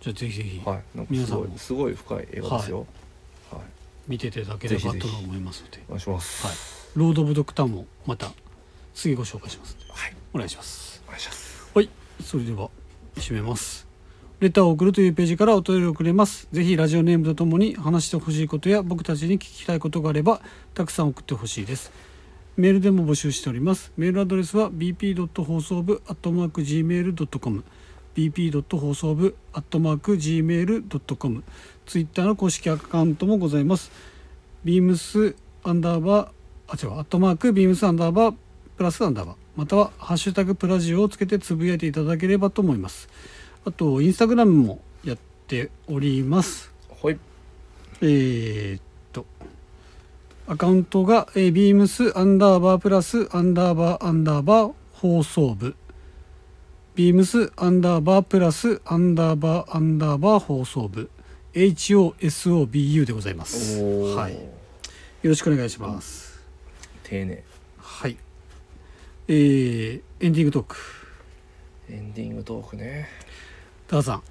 [0.00, 0.82] じゃあぜひぜひはい。
[1.10, 2.86] 皆さんすごい深い映画ですよ。
[3.50, 3.60] はい、
[4.06, 5.82] 見ていただければと思いますので。
[5.88, 6.46] お願いします。
[6.46, 6.56] はい。
[6.94, 8.30] ロード・オブ・ドクターもまた
[8.96, 9.76] 次ご紹介します。
[9.90, 10.16] はい。
[10.32, 11.02] お願いします。
[11.06, 11.70] お願いします。
[11.72, 11.90] はい。
[12.24, 12.70] それでは
[13.16, 13.86] 締めます。
[14.40, 16.48] レターを送るというページからお便りをくれます。
[16.50, 20.40] ぜひラジオネームとともに話してほしいことや僕たちに聞きたいことがあれば
[20.72, 21.92] たくさん送ってほしいです。
[22.56, 23.92] メールでも募集しております。
[23.98, 25.44] メールアドレスは bp.
[25.44, 27.64] 放送部 .gmail.com
[28.14, 28.76] bp.
[28.78, 31.44] 放送部 .gmail.com
[31.84, 33.90] ツイッターの公式アカウントもございます。
[34.64, 36.28] ビームスアンダーバー
[36.68, 36.98] あ違う。
[36.98, 38.34] アットマークビームスアンダーバー
[38.76, 43.08] プラスアンダーバーまたはハッシュタグプラジオをつけてつぶやいていただければと思います。
[43.64, 46.70] あとインスタグラムもやっております。
[47.02, 47.18] はい。
[48.02, 49.24] えーっと
[50.46, 55.74] アカウントが、えー、ビームスアンダーバープラスアンダーバーアンダーバー放送部。
[56.94, 61.10] ビームスアンダーバープラスアンダーバーアンダーバー放送部。
[61.54, 63.82] HOSOBU でございます。
[63.82, 64.34] はい。
[64.34, 66.40] よろしくお願いします、
[67.02, 67.42] 丁寧。
[67.78, 68.25] はい
[69.28, 70.76] えー、エンディングトーク。
[71.90, 73.08] エンディングトークね。
[73.88, 74.22] 高田さん。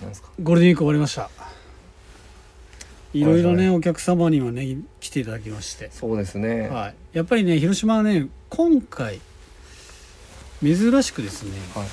[0.00, 0.30] なんですか？
[0.42, 1.30] ゴールデンウィーク終わりました。
[3.14, 5.90] いろいろねお客様にはね来ていただきまして。
[5.92, 6.68] そうですね。
[6.68, 9.20] はい、やっぱりね広島はね今回
[10.60, 11.88] 珍しくですねはい。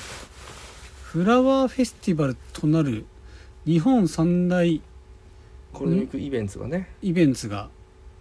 [1.03, 3.05] フラワーフェスティバルとなる
[3.65, 4.81] 日本三大
[5.73, 6.89] ゴールデンウィークイベントがね。
[7.03, 7.69] イベントが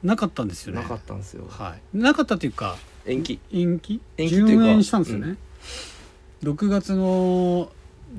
[0.02, 0.82] なかったんですよね。
[0.82, 1.46] なかったんですよ。
[1.48, 2.76] はい、なかったっていうか
[3.06, 3.38] 延期。
[3.52, 4.00] 延期？
[4.16, 4.48] 延期っていうか。
[4.48, 5.36] 順延したんですよね、
[6.42, 7.70] 6月の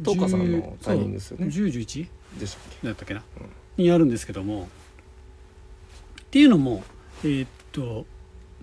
[0.06, 1.52] 東花さんの10タイミングですよね。
[1.52, 1.66] そう。
[1.66, 2.08] 1011
[2.40, 2.88] でしたっけ？
[2.88, 3.24] だったっけな、
[3.78, 3.84] うん。
[3.84, 4.68] にあるんですけども。
[6.22, 6.84] っていうのも
[7.24, 8.06] えーっと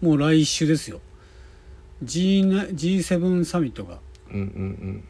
[0.01, 1.01] もう来週ですよ。
[2.03, 3.99] G G7 サミットが
[4.31, 5.05] うんうん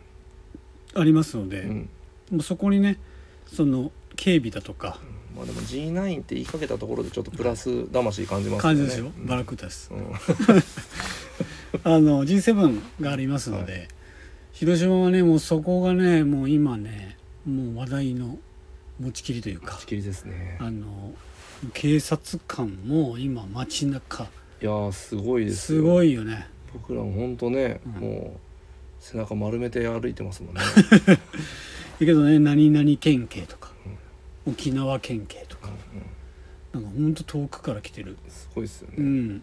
[0.94, 1.70] ありますので、うん。
[1.70, 1.88] うん
[2.30, 2.98] もうそこにね
[3.46, 4.98] その警備だとか
[5.34, 8.76] まあでも G9 って言いかけたところでちょっとプラス魂感じますよね。
[8.76, 9.26] 感じですよ、うん。
[9.26, 10.12] バラクータです、うん。
[11.82, 13.88] あの G7 がありますので、
[14.52, 18.38] 広島はねもうそこがねもう今ねもう話題の
[19.00, 20.56] 持ちきりというか打ち切りですね。
[20.60, 21.12] あの
[21.72, 24.24] 警察官も今街中。
[24.62, 26.46] いやーすごいですすよごいよね。
[26.72, 27.92] 僕らも本当ね、うん。
[28.00, 28.40] もう
[29.00, 30.60] 背中丸めて歩いてますもんね。
[32.00, 33.63] だけどね何々県警とか、
[34.46, 35.68] 沖縄県警とか。
[35.68, 36.02] うん
[36.74, 38.16] なんかほんと遠くから来てる。
[38.28, 39.42] すごいですよね、うん。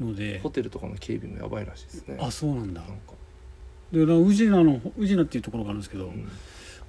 [0.00, 0.38] ので。
[0.40, 2.18] ホテルとかの警備もやばいらしいですね。
[2.20, 2.82] あそうなんだ。
[3.92, 6.28] でな宇品の宇品っていうところがあるんですけど、うん。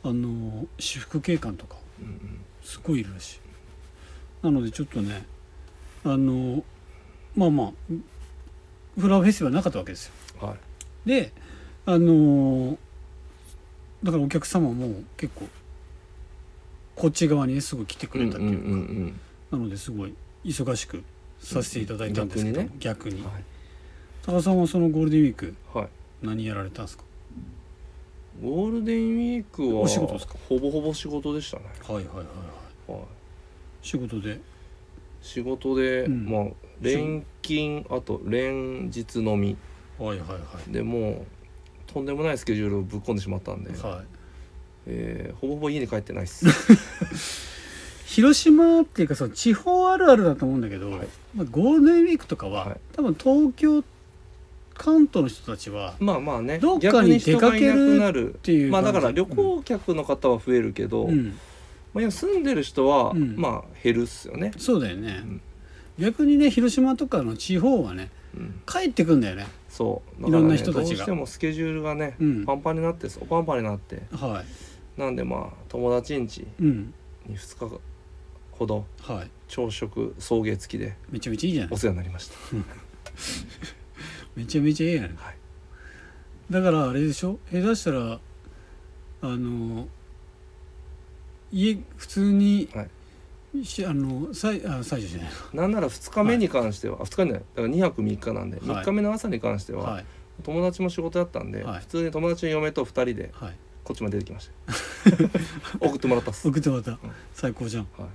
[0.04, 2.46] あの私服警官とかうんうん。
[2.62, 4.46] すごいいるらしい。
[4.46, 5.26] なのでちょっとね
[6.04, 6.64] あの
[7.36, 7.72] まあまあ
[9.00, 10.14] フラワーフェスティバルなかったわけですよ。
[10.40, 10.58] はい。
[11.10, 11.34] で
[11.88, 12.78] あの
[14.04, 15.48] だからお客様も結構
[16.96, 19.20] こっち側にねすぐ来てくれたっていうか、うんうんうん
[19.52, 21.04] なのですごい忙しく
[21.40, 23.20] させていただいたんですけど、逆逆に。
[23.20, 23.44] うんはい。
[24.26, 25.88] 高田さんはそのゴールデンウィークはい。
[26.24, 27.04] 何やられたんですか？
[28.42, 30.36] ゴールデンウィークはお仕事ですか？
[30.50, 32.92] ほぼほぼ仕事でしたね、はいはいはいはい。
[32.92, 33.02] はい、
[33.84, 34.40] 仕事で？
[35.22, 36.26] 仕事で、うん。
[36.26, 36.46] まあ
[36.82, 39.56] 連勤あと連日飲み。
[40.00, 40.38] はいはいは
[40.68, 40.72] い。
[40.72, 41.26] でもう
[41.86, 44.13] とんでもないスケジュールをぶっ込んでしまったんで、はい
[44.88, 46.46] えーほぼほぼ家に帰ってないっす。
[48.06, 51.08] 広島っていうかその地方あるあるだと思うんだけど、はい。
[51.36, 52.78] まあ、ゴールデンウィークとかは、はい。
[52.96, 53.84] 多分東京
[54.76, 61.38] 関東の人たちはまあまあねどっかに出かけるっていうまあだから旅行客の方は増えるけど、うん、
[61.94, 63.36] まあ、今住んでる人は、うん。
[63.38, 65.42] まあ減るっすよね、そうだよね、うん。
[66.00, 69.46] 逆にね広島とかの地方はねうん、帰ってくんだよね。
[69.70, 70.28] そう。
[70.28, 70.84] いろんな人たちが。
[70.84, 72.46] どうしてもスケジュールがね、うん。
[72.46, 74.02] パンパンになってそうパンパンになって。
[74.12, 74.44] は
[74.98, 76.94] なんでまあ友達ん家いうん。
[77.28, 77.80] に2日
[78.52, 79.30] ほどはい。
[79.48, 81.74] 朝食送迎付きでめちゃめちゃいいじゃない。
[81.74, 82.36] お世話になりました。
[84.36, 85.36] めちゃめちゃいいやないはい。
[86.50, 87.40] だからあれでしょ？
[87.52, 88.20] 下手したら
[89.22, 89.88] あの
[91.52, 92.90] 家普通に、はい。
[93.66, 95.30] しあのさいあ採除じゃない。
[95.54, 98.68] なんなら2日目に関しては、あ2日目だから2泊3日なんで、はい。
[98.68, 100.06] 3日目の朝に関しては、はい。
[100.42, 101.80] 友達も仕事だったんで、はい。
[101.82, 105.78] 普通に友達の嫁と2人ではいこっちまで出てきました。
[105.86, 107.00] 送ってもらったっす、送ってもらった、ん。
[107.34, 107.88] 最高じゃん。
[107.98, 108.08] は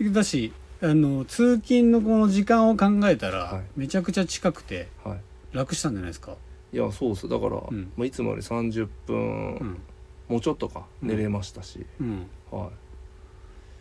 [0.00, 0.12] い。
[0.12, 3.62] だしあの通勤のこの時間を考えたら、はい。
[3.76, 5.20] めちゃくちゃ近くてはい。
[5.56, 6.36] 楽したんじゃないですか？
[6.72, 7.28] いやそうっす。
[7.28, 7.92] だから、ん。
[7.96, 9.16] まあ、いつもより30分、
[9.56, 9.78] うん。
[10.28, 11.08] もうちょっとかうん。
[11.08, 12.26] 寝れましたし、うん。
[12.50, 12.70] は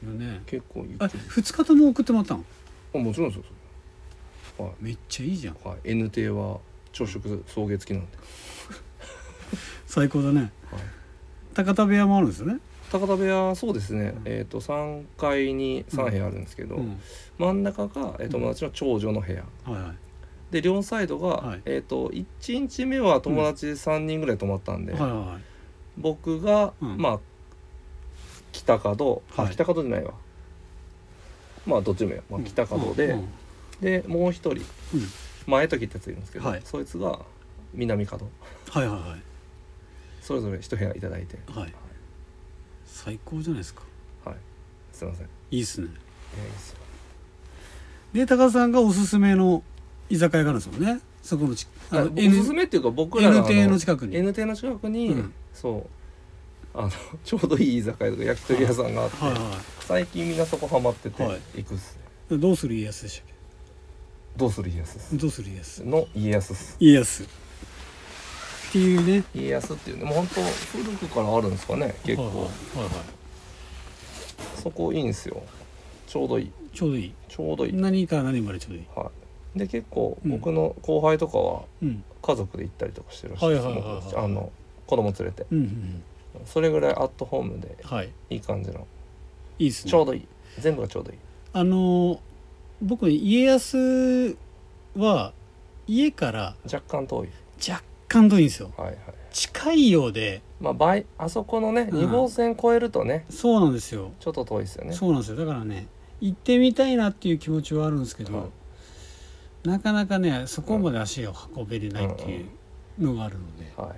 [0.04, 0.06] い。
[0.06, 0.42] よね。
[0.46, 2.46] 結構言あってる2日とも送ってもらったの？
[2.94, 3.44] あもちろんですよ。
[4.66, 4.74] はい。
[4.80, 5.58] めっちゃいいじゃん。
[5.64, 6.60] はい、N 亭は
[6.94, 8.18] 朝食送迎付きなんで、
[9.86, 10.40] 最高だね。
[10.40, 10.52] はい、
[11.56, 12.60] 高田部屋もあるんですよね。
[12.92, 14.32] 高田部屋そうですね、うん。
[14.32, 17.00] えっ、と3階に3部屋あるんですけど、うん。
[17.40, 19.46] 真ん中が、えー、友達の長女の部屋。
[19.64, 19.96] はいはい。
[20.52, 21.62] で両サイドが、はい。
[21.66, 25.44] えっ、と1日目は友達3人ぐらい泊まったんで、はいはい
[25.98, 26.98] 僕が、うん。
[26.98, 27.20] まあ
[28.52, 29.48] 北角、はい。
[29.48, 30.14] あ北角じゃないわ。
[31.66, 33.18] まあどっちでもや、まあ、北角で、
[33.80, 34.62] でもう一人
[34.94, 35.08] うん。
[35.48, 36.62] 前時ってやついるんですけど、はい。
[36.66, 37.20] そいつが
[37.74, 38.28] 南角。
[38.70, 39.35] はいはいはい
[40.26, 41.38] それぞれ一部屋いただいて。
[41.52, 41.74] はい。
[42.84, 43.84] 最高じゃないですか。
[44.26, 44.36] はい。
[44.92, 45.28] すいません。
[45.28, 45.88] いいいっすね。
[46.36, 46.78] やいいですよ。
[48.14, 49.62] で高田さんがおすすめの
[50.10, 51.00] 居酒屋があるんですもんね。
[51.22, 54.18] そこのちあのあおすすめっていうか僕ら N が邸の近くに。
[54.18, 55.34] N 邸の近くに、うん。
[55.54, 55.88] そ
[56.76, 56.92] うあの
[57.24, 61.42] ちょうどいい居酒屋とか焼き鳥屋さんがあって、はいは最近みんなそこハマっててはい。
[61.58, 62.00] 行くっす
[62.32, 63.36] ね、いどうする家康でしたっ
[64.38, 65.12] どうする家康っす。
[65.12, 65.84] けどうする家康？
[65.86, 66.78] の家康っす。
[66.80, 67.45] 家康
[68.76, 69.24] っていうね。
[69.34, 70.42] 家康っていうねもう本当
[70.78, 72.92] 古くからあるんですかね結構、はいはいはいはい。
[74.62, 75.42] そこいいんですよ。
[76.08, 76.52] ちょうどいい。
[76.74, 77.14] ちょうどいい。
[77.30, 78.86] ちょうどいい、何から何までちょうどいい。
[78.94, 79.10] は
[79.56, 80.32] い、で結構うん。
[80.32, 82.04] 僕の後輩とかはうん。
[82.22, 84.26] 家族で行ったりとかしてるらしいですはいはいはいはい。
[84.26, 84.52] あの
[84.88, 85.46] 子供連れて。
[85.52, 86.04] うんうん
[86.46, 88.10] それぐらいアットホームでうんはい。
[88.30, 88.86] いい感じの。
[89.58, 89.92] いいっすね。
[89.92, 90.28] ちょうどいい。
[90.60, 91.18] 全部がちょうどいい。
[91.54, 92.20] あのー
[92.82, 94.38] 僕ね家康
[94.98, 95.32] は
[95.88, 97.30] 家から若干遠い。
[97.70, 97.82] 若
[98.16, 98.72] 干遠いんですよ。
[98.78, 98.96] はいはい。
[99.32, 100.42] 近いようで。
[100.62, 102.00] まあ倍あそこのねうん。
[102.06, 104.12] 2号線越えるとねそうなんですよ。
[104.22, 104.94] ちょっと遠いですよね。
[104.94, 105.38] そうなんですよ。
[105.38, 105.88] だからね
[106.22, 108.46] 行ってみたいなっていう気持ちはあるんですけど、は
[109.66, 109.68] い。
[109.68, 113.96] なかなかねそこまで足を運べれないっていうのがあるので、はい。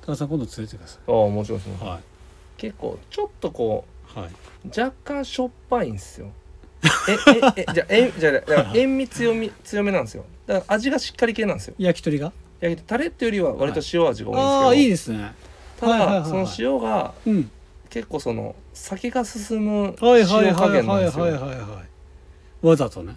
[0.00, 1.66] 高田さん今度連れてくださああもちろんです。
[1.68, 1.84] ねい。
[1.86, 2.00] は
[2.56, 3.84] 結構ちょっとこ
[4.16, 4.30] いはい。
[4.30, 6.30] う若干しょっぱいんですよ。
[7.08, 7.12] え
[7.56, 8.30] ええじゃあえじゃ
[8.60, 10.24] あ塩味強み強めなんですよ。
[10.46, 11.74] だから味がしっかり系なんですよ。
[11.78, 12.32] 焼き鳥が？
[12.60, 15.34] 焼きタレってよりは割と塩味が多いんですけど、ああいいですね。
[15.78, 16.46] ただ、はいはいはいはい。
[16.46, 17.50] その塩がうん。
[17.88, 21.24] 結構その酒が進むはいはいはい塩加減なんはいですよ。
[21.24, 21.82] はいはいは
[22.62, 23.16] いわざとね。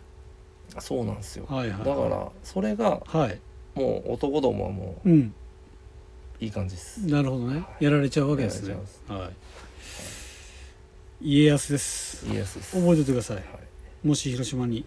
[0.80, 1.46] そうなんですよ。
[1.50, 3.40] はいはいだからそれがはい。
[3.76, 5.34] もう男どもはもうん。
[6.42, 7.06] ういい感じです。
[7.08, 7.64] なるほどね。
[7.80, 8.70] やられちゃうわけですね。
[8.70, 9.34] やられちゃはい。
[11.22, 12.26] 家康です。
[12.32, 12.72] 家康です。
[12.78, 13.38] 覚えておいてください。
[13.38, 14.08] はい。
[14.08, 14.86] もし広島に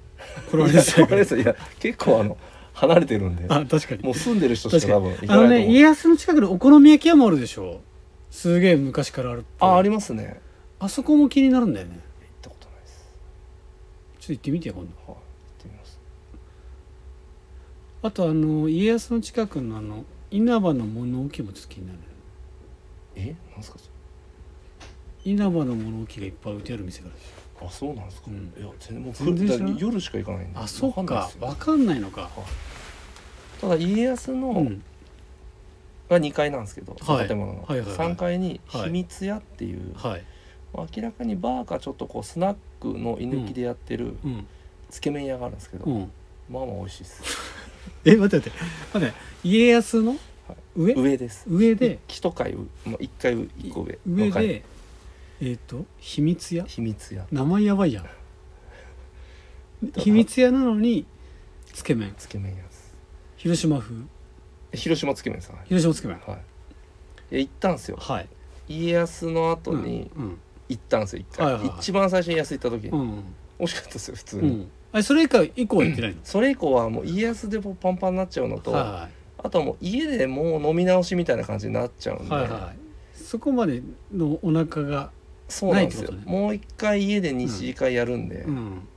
[0.50, 1.36] 来られる際これです。
[1.38, 2.38] いや結構あの
[2.72, 3.46] 離れてるんで。
[3.48, 4.02] あ確かに。
[4.02, 5.68] もう住んでる人しか多分行かあのないと思う。
[5.68, 7.80] ね家康の近くにお好み焼き屋もあるでしょ。
[8.30, 10.40] すげえ昔からあるあありますね。
[10.78, 11.94] あそこも気になるんだよね。
[11.94, 12.00] 行っ
[12.40, 13.04] たことないです。
[14.20, 15.12] ちょっと行ってみてよ今度。
[15.12, 15.98] はい行ってみます。
[18.02, 21.98] あとあの家康の近くのあの稲葉の物置もちょっと気になる。
[23.14, 23.34] え？
[23.52, 23.90] なんすかそ
[25.24, 28.52] 稲葉の物置がいっぱい置いてある店があるでしれあそうなんですか、うん。
[28.56, 30.58] いや全然もう全然夜しか行かないんで。
[30.58, 31.26] ょあそっか。
[31.26, 31.46] ですよ。
[31.46, 32.30] わかんないのか。
[33.60, 34.82] ただ家康の、うん。
[36.08, 37.28] が2階なんですけど、はい。
[37.28, 37.96] 建物の、はいはいはい。
[37.96, 38.82] 3階にはい。
[38.84, 40.24] 秘密屋っていう、はい。
[40.74, 44.46] 明らかにバーかちょっとこうスナックの居抜きでやってるうん。
[44.90, 46.10] つけ麺屋があるんですけど、うん。
[46.50, 47.22] まあまあ美味しいです。
[48.04, 48.58] え待って待って。
[48.94, 50.16] 待って家康の
[50.76, 50.94] 上？
[50.94, 51.44] 上です。
[51.48, 51.98] 上で？
[52.08, 54.64] 一階上、まあ、1階上1個上上で
[55.44, 56.64] えっと秘密屋？
[56.64, 57.26] 秘密屋。
[57.32, 58.06] 名前やばいやん。
[59.98, 61.04] 秘密屋なのに
[61.72, 62.14] つけ麺。
[62.16, 62.94] つけ麺屋です。
[63.38, 63.96] 広島風。
[64.72, 65.56] 広島つけ麺さん。
[65.56, 66.18] はい広島つけ麺。
[66.18, 66.20] い。
[67.34, 67.96] や行ったんですよ。
[67.98, 68.28] はい。
[68.68, 70.38] 家康の後にうん
[70.68, 71.78] 行ったんですよ一回、はいはいはい。
[71.80, 73.24] 一番最初に家康行った時に、うん
[73.58, 74.70] 美味しかったですよ普通に、うん。
[74.92, 76.16] あれそれ以降以降は行ってないの？
[76.22, 82.76] それ以降はもう家康でパンパンになっちゃうのと、はあとはもう家でもう飲み直しみたいな感じになっちゃうんいで、はいはいはい。
[83.16, 83.82] そこまで
[84.14, 85.10] のお腹が
[85.48, 88.88] そうなんですよ、もう一回家で二次会やるんで、うん。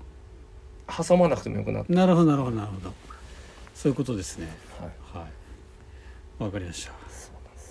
[0.88, 2.94] 挟まなくてもよくなって、なるほどなるほどなるほど。
[3.74, 4.48] そういうことですね。
[4.80, 5.28] はい、は
[6.40, 6.44] い。
[6.44, 6.94] わかりました。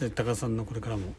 [0.00, 1.14] で高田さんのこれからも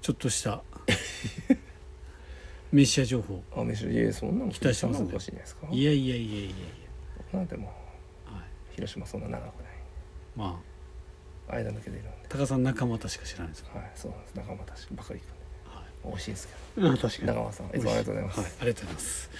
[0.00, 0.62] ちょっとした
[2.72, 3.42] メシア情報。
[3.54, 5.34] あ飯いやそんなの期待してますんでいじゃ
[5.68, 6.54] ないやいやいやいやい
[7.32, 7.64] なんでも
[8.26, 8.42] や、はい、
[8.74, 9.72] 広島そんな長くない。
[10.36, 10.60] ま
[11.48, 11.54] あ。
[11.54, 12.10] 間抜けているんで。
[12.30, 13.78] 高田さん仲間たしか知らないですか？
[13.78, 14.34] はいそうなんです。
[14.34, 15.33] 仲間たちばかり行くんではい
[16.06, 17.26] 美味しいですけあ確かに。
[17.26, 18.40] ど長間さんいつもありがとうございます。
[18.40, 19.30] はい、ありがとうございます。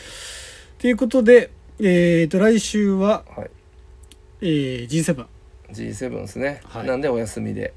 [0.78, 1.50] ということで
[1.80, 3.50] えー、と来週は、はい、
[4.40, 5.26] えー、G7
[5.72, 6.86] G7 ですね、はい。
[6.86, 7.74] なんでお休みで？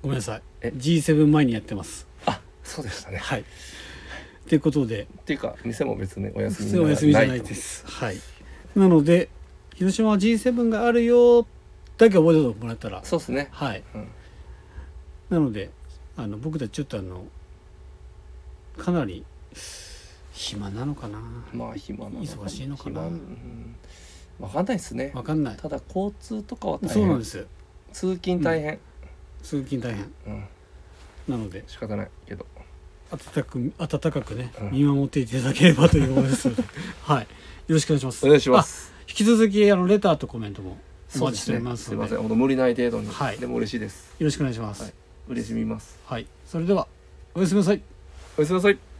[0.00, 0.42] ごめんなさい。
[0.62, 2.06] え？G7 前にやってます。
[2.24, 3.18] あそうでしたね。
[3.18, 3.44] はい。
[4.48, 5.02] ということで。
[5.02, 7.86] っていうか店も別にお休み普通お休みじゃないです。
[7.86, 8.16] はい。
[8.74, 9.28] なので
[9.74, 11.42] 広島は G7 があるよ
[11.98, 13.04] だけ覚えておいてもらったら。
[13.04, 13.48] そうですね。
[13.50, 13.82] はい。
[13.94, 14.08] うん。
[15.28, 15.70] なので
[16.16, 17.24] あの僕たちちょっとあの
[18.78, 19.24] かなり
[20.32, 21.18] 暇なのかな。
[21.52, 23.00] まあ暇なの忙しいのかな。
[23.00, 23.06] 暇。
[23.06, 23.76] うん、
[24.40, 25.12] 分かんないですね。
[25.14, 25.56] わかんない。
[25.56, 26.90] ただ交通とかは大変。
[26.90, 27.46] そうなんです。
[27.92, 28.78] 通勤大変、
[29.42, 30.12] 通勤大変。
[30.26, 30.44] うん。
[31.28, 31.64] なので。
[31.66, 32.46] 仕方ないけど。
[33.10, 34.70] 温かく温かくね、うん。
[34.72, 36.48] 見守っていただければということです。
[36.48, 36.62] の で
[37.02, 37.22] はい。
[37.22, 37.26] よ
[37.68, 38.26] ろしくお願いします。
[38.26, 38.92] お願いします。
[38.94, 40.78] あ引き続きあのレターとコメントも
[41.16, 42.08] お待ちしておりますので。
[42.08, 42.18] すいません。
[42.18, 43.38] 本当無理ない程度に、はい。
[43.38, 44.14] でも嬉しいです。
[44.18, 44.82] よろしくお願いします。
[44.82, 44.92] はい。
[45.28, 45.98] 嬉しみます。
[46.04, 46.86] はい、それでは
[47.34, 47.82] おやすみなさい
[48.38, 48.95] おやすみなさい。